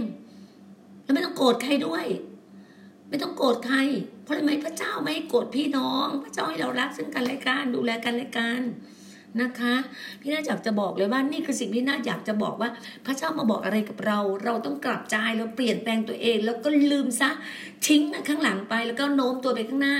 [1.02, 2.06] แล้วไม่ต้องโกรธใครด้วย
[3.08, 3.78] ไม่ต้องโกรธใคร
[4.22, 8.62] เพราะอะไรไหมพระเจ้าไม่ให้โกรธพี่น้อง พระเจ้าให้เรารักซึ่งกันและกันดูแลกันและกันน
[9.42, 9.74] นะคะ
[10.20, 12.70] พี่น่าอยากจะบอกเลยว่านี่คือสิ่งที่น่าอยากจะบอกว่า
[13.06, 17.30] พระเจ้ามาบอกอะไรกับเรา เราต้องกลับใจแล้วเปลี่ยนแปลงตัวเอง แล้วก็ลืมซะ
[17.86, 19.96] ทิ้งกันข้างหลังไป แล้วก็โน้มตัวไปข้างหน้า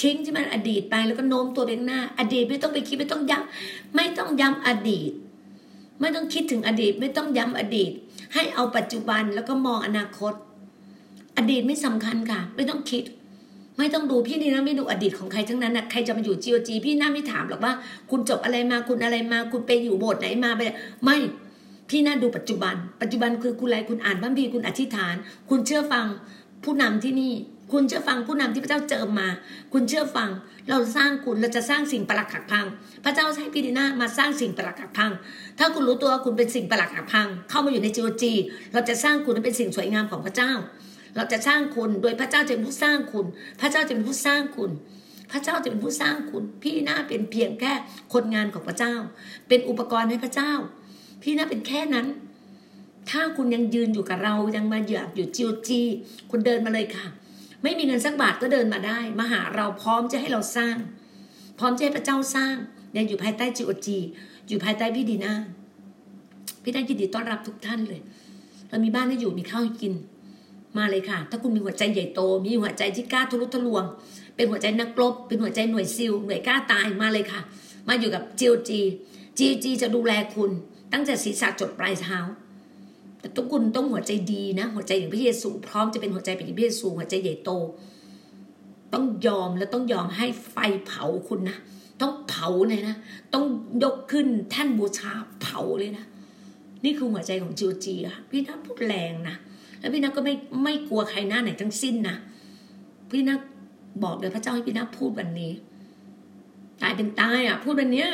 [0.00, 5.10] ทิ้งที่มันอดีตไปแล้วก็โน้มตัวไปข้างหน้า อดีตไม่ต้องไปคิดไม่ต้องย้ำไม่ต้องย้ำอดีต
[6.00, 7.92] ไม่ต้องคิดถึงอดีต ไม่ต้องย้ำอดีต
[8.34, 10.34] ให้เอาปัจจุบันแล้วก็มองอนาคต
[11.36, 13.04] อดีตไม่สำคัญค่ะ ไม่ต้องคิด
[13.80, 17.72] ไม่ต้องดูพี่นี่นะไม่ดูอดีตของใครทั้งนั้นนะใครจะมาอยู่จีโอจีพี่น่าไม่ถามหรอกว่า
[18.10, 20.60] คุณจบอะไรมาคุณอะไรมา คุณไปอยู่โบสถ์ไหนมาไป
[21.04, 21.16] ไม่
[21.90, 25.14] พี่น่าดูปัจจุบัน ปัจจุบันคือคุณอะไรคุณอ่านพระบีคุณอธิษฐาน
[25.50, 26.06] คุณเชื่อฟัง
[26.64, 27.32] ผู้นำที่นี่
[27.72, 29.28] คุณเชื่อฟังผู้นำที่พระเจ้าเจิมมา
[29.72, 30.30] คุณเชื่อฟัง
[30.70, 32.66] เราสร้างคุณเราจะสร้างสิ่งประหลาดขักพัง
[33.04, 35.12] พระเจ้าใช้พี่ดีน่ามาสร้างสิ่งประหลาดขักพัง
[35.58, 38.32] ถ้าคุณรู้ตัวคุณเป็นสิ่งประหลาดขักพัง เข้ามาอยู่ในจีโอจี
[38.72, 40.52] เราจะสร้างคุณให้เป็นสิ่งสวยงามของพระเจ้า
[41.16, 43.26] เราจะสร้างคุณโดยพระเจ้าจะเป็นผู้สร้างคุณ
[43.60, 44.70] พระเจ้าจะเป็นผู้สร้างคุณ
[45.32, 47.72] พระเจ้าจะเป็นผู้สร้างคุณ พี่น่าเป็นเพียงแค่
[48.12, 48.94] คนงานของพระเจ้า
[49.48, 50.52] เป็นอุปกรณ์ให้พระเจ้า
[51.22, 52.06] พี่น่าเป็นแค่นั้น
[53.10, 55.80] ถ้าคุณยังยืนอยู่กับเรายังมาเหยือกอยู่จิวจี
[56.30, 57.06] คุณเดินมาเลยค่ะ
[57.62, 60.76] ไม่มีเงินสักบาทก็เดินมาได้ มาหาเราพร้อมจะให้เราสร้าง
[61.58, 62.54] พร้อมจะให้พระเจ้าสร้าง
[62.96, 63.98] ยังอยู่ภายใต้จิวจี
[64.48, 65.34] อยู่ภายใต้พี่ดีนา
[66.62, 68.00] พี่ได้ยินดีต้อนรับทุกท่านเลย
[68.68, 69.92] เรามีบ้านให้อยู่มีข้าวให้กิน
[70.76, 73.84] มาเลยค่ะ ถ้าคุณมีหัวใจใหญ่โต มีหัวใจที่กล้าทะลุทะลวง
[74.36, 77.40] เป็นหัวใจนักรบ เป็นหัวใจหน่วยซิล หน่วยกล้าตายมาเลยค่ะ
[77.88, 78.80] มาอยู่กับจีจี
[79.38, 80.50] จีจีจะดูแลคุณ
[80.92, 82.18] ตั้งแต่ศีรษะจดปลายเท้า
[83.20, 87.50] แต่ทุกคุณต้องหัวใจดีนะ หัวใจอย่างพระเยซูพร้อมจะเป็นหัวใจเป็นพระเยซูหัวใจใหญ่โต
[88.94, 90.56] ต้องยอมและต้องยอมให้ไฟ
[90.86, 91.58] เผาคุณนะ
[92.00, 92.96] ต้องเผาเลยนะ
[93.34, 93.44] ต้อง
[93.82, 95.12] ยกขึ้นแท่นบูชา
[95.42, 96.04] เผาเลยนะ
[96.84, 99.36] นี่คือหัวใจของจิวจีอะพี่นัทพูดแรงนะ
[99.80, 102.16] แล้วพี่นัทก็ไม่ไม่กลัวใครหน้าไหนทั้งสิ้นนะ
[103.10, 103.40] พี่นัท
[104.04, 105.52] บอกเลยพระเจ้าให้พี่นัทพูดวันนี้
[106.82, 108.08] ตายเป็นตายอะ พูดวันเนี้ย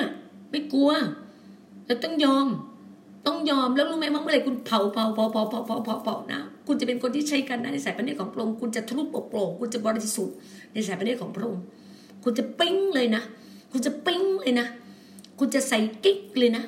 [0.51, 0.91] ไม่กลัว
[1.87, 2.47] แล้วต้องยอม
[3.27, 10.37] ต้องยอมแล้วรู้ไหมว่าเมื่อไหร่คุณเผาเผาเผาเผาเผาเผาเผาเผานะคุณจะเป็นคนที่ใช้กันนะในสายพระเนตรของพระองค์คุณจะทะลุปโปร่งคุณจะบริสุทธิ์
[10.73, 11.63] ในสายพระเนตรของพระองค์
[12.25, 13.23] คุณจะปิ้งเลยนะ
[13.73, 14.67] คุณจะปิ้งเลยนะ
[15.39, 16.65] คุณจะใส่กิ๊กเลยนะ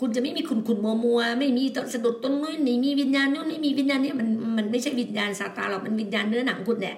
[0.00, 6.96] คุณจะไม่มีขุนขุนมัวมัวไม่มีสะดุดต้นนู้นนี่มีวิญญาณนู้นนี่มีวิญญาณนี้มันมันไม่ใช่วิญญาณซาตานหรอกมันวิญญาณเนื้อหนังคุณแหละ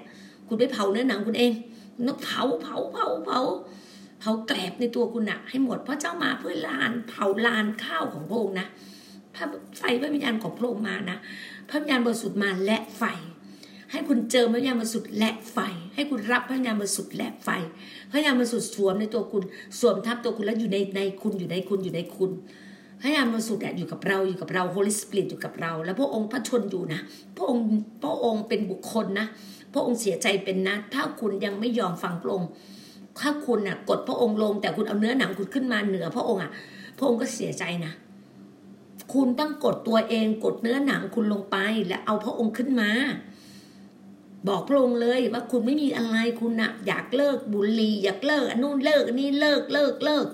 [0.49, 1.53] คุณไปเผาเนื้อหนังคุณเอง
[1.95, 3.41] คุณต้องเผาเผาเผาเผา
[4.21, 8.67] เผาแกลบในตัวคุณอะให้หมดเพราะเจ้ามาเพื่อลานเผาลานข้าวของพระองค์นะ
[9.35, 9.45] พระ
[9.79, 11.19] ไฟพระวิญญาณของพระองค์มานะ
[11.69, 13.05] พระวิญญาณบริสุทธิ์มาและไฟ
[13.91, 15.59] ให้คุณเจอพระวิญญาณบริสุทธิ์และไฟ
[15.95, 17.49] ให้คุณรับพระวิญญาณบริสุทธิ์และไฟ
[18.11, 19.43] พระวิญญาณบริสุทธิ์สวมในตัวคุณ
[19.79, 22.31] สวมทับตัวคุณแล้วอยู่ในในคุณอยู่ในคุณอยู่ในคุณ
[23.03, 27.01] พระวิญญาณบริสุทธิ์อยู่กับเราอยู่กับเรา Holy Spirit อยู่กับเรา แล้วพระองค์พระชนม์อยู่นะ
[27.37, 27.65] พระองค์
[28.03, 29.27] พระองค์เป็นบุคคลนะ
[29.73, 32.49] พระองค์เสียใจเป็นนะ ถ้าคุณยังไม่ยอมฟังพระองค์
[33.21, 36.51] ถ้าคุณน่ะกดพระองค์ลง แต่คุณเอาเนื้อหนังคุณขึ้นมาเหนือ พระองค์อะ
[36.99, 37.93] พระองค์ก็เสียใจนะ
[39.13, 42.91] คุณต้องกดตัวเองกดเนื้อหนังคุณลงไป และเอาพระองค์ขึ้นมา
[44.49, 50.27] บอกพระองค์เลยว่าคุณไม่มีอะไรคุณน่ะ อยากเลิกบุหรี่อยากเลิกอันนู้นเลิกอันนี้เลิกเลิกเลิก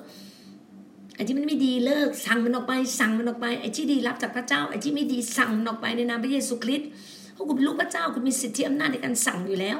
[1.18, 6.88] ไอ้ที่มันไม่ดีเลิกสั่งมันออกไป สั่งมันออกไปไอ้ที่ดีรับจากพระเจ้าไอ้ที่ไม่ดีสั่งมันออกไปในนามพระเยซูคริสต์
[7.32, 9.78] เพราะคุณเป็นลูกพระเจ้าคุณมีสิทธิอำนาจในการสั่งอยู่แล้ว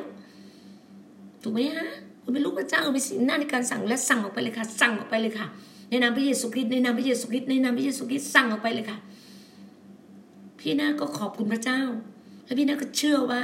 [1.43, 1.87] ถูกไหมฮะ
[2.23, 5.47] คุณเป็นลูกพระเจ้าคุณมีสิทธิอำนาจในการสั่งและสั่งออกไปเลยค่ะ สั่งออกไปเลยค่ะ
[5.91, 8.99] ในนามพระเยซูคริสต์ในนามพระเยซูคริสต์ในนามพระเยซูคริสต์สั่งออกไปเลยค่ะ
[10.59, 11.81] พี่นาก็ขอบคุณพระเจ้า
[12.45, 13.43] และพี่นาก็เชื่อว่า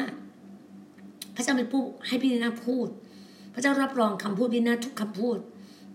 [1.36, 2.88] พระเจ้าเป็นผู้ให้พี่นาพูด
[3.54, 5.38] พระเจ้ารับรองคำพูดพี่นาทุกคำพูด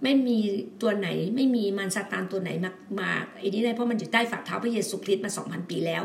[0.03, 0.37] ไม่มี
[0.81, 6.03] ตัวไหนไม่มีมารซาตานตัวไหนมามาไอ้นี้ได้เพราะมันอยู่ใต้ฝ่าเท้าพระเยซูคริสต์มาสองพันปีแล้ว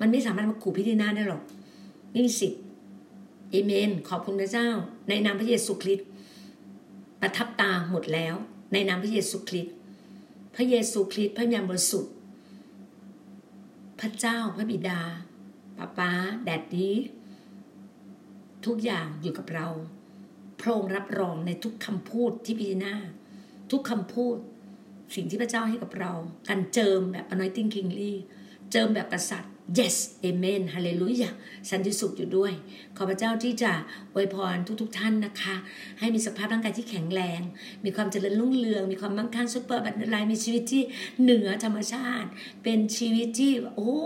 [0.00, 1.42] มันไม่สามารถมาขู่พี่ดีนาได้หรอก
[2.12, 2.62] ไม่มีสิทธิ์
[3.50, 4.68] เอเมน ขอบคุณพระเจ้า
[5.08, 6.06] ในนามพระเยซูคริสต์
[7.20, 8.34] ประทับตาหมดแล้ว
[8.72, 9.74] ในนามพระเยซูคริสต์
[10.54, 12.12] พระเยซูคริสต์พระวิญญาณบริสุทธิ์
[14.00, 15.00] พระเจ้าพระบิดา
[15.78, 16.10] ป้าป้า
[16.44, 16.90] Daddy
[18.66, 19.66] ทุกอย่างอยู่กับเรา
[20.60, 22.94] พระองค์รับรองในทุกคำพูดที่พิจารณา
[23.70, 24.36] ทุกคำพูด
[25.14, 26.12] สิ่งที่พระเจ้าให้กับเรา
[26.48, 28.14] การเจิมแบบ anointing kingly
[28.72, 29.96] เจิมแบบกษัตริย์ yes
[30.28, 31.30] amen ฮาเลลูยา
[31.70, 32.52] สันติสุขอยู่ด้วย
[32.96, 33.72] ขอพระเจ้าที่จะ
[34.14, 35.56] อวยพรทุกๆทท่านนะคะ
[35.98, 37.40] ให้มีสุขภาพร่างกายที่แข็งแรง
[37.84, 40.82] มีความเจริญรุ่งเรือง มีความมั่งคั่ง supernatural มีชีวิตที่
[41.22, 42.28] เหนือธรรมชาติ
[42.62, 43.96] เป็นชีวิตที่โอ้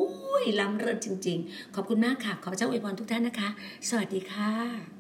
[0.43, 3.49] ยล้ำเลิศจริง ๆ ขอบคุณมากค่ะ ขอพระเจ้าอวยพรทุกท่านนะคะ
[3.89, 5.00] สวัสดีค่ะ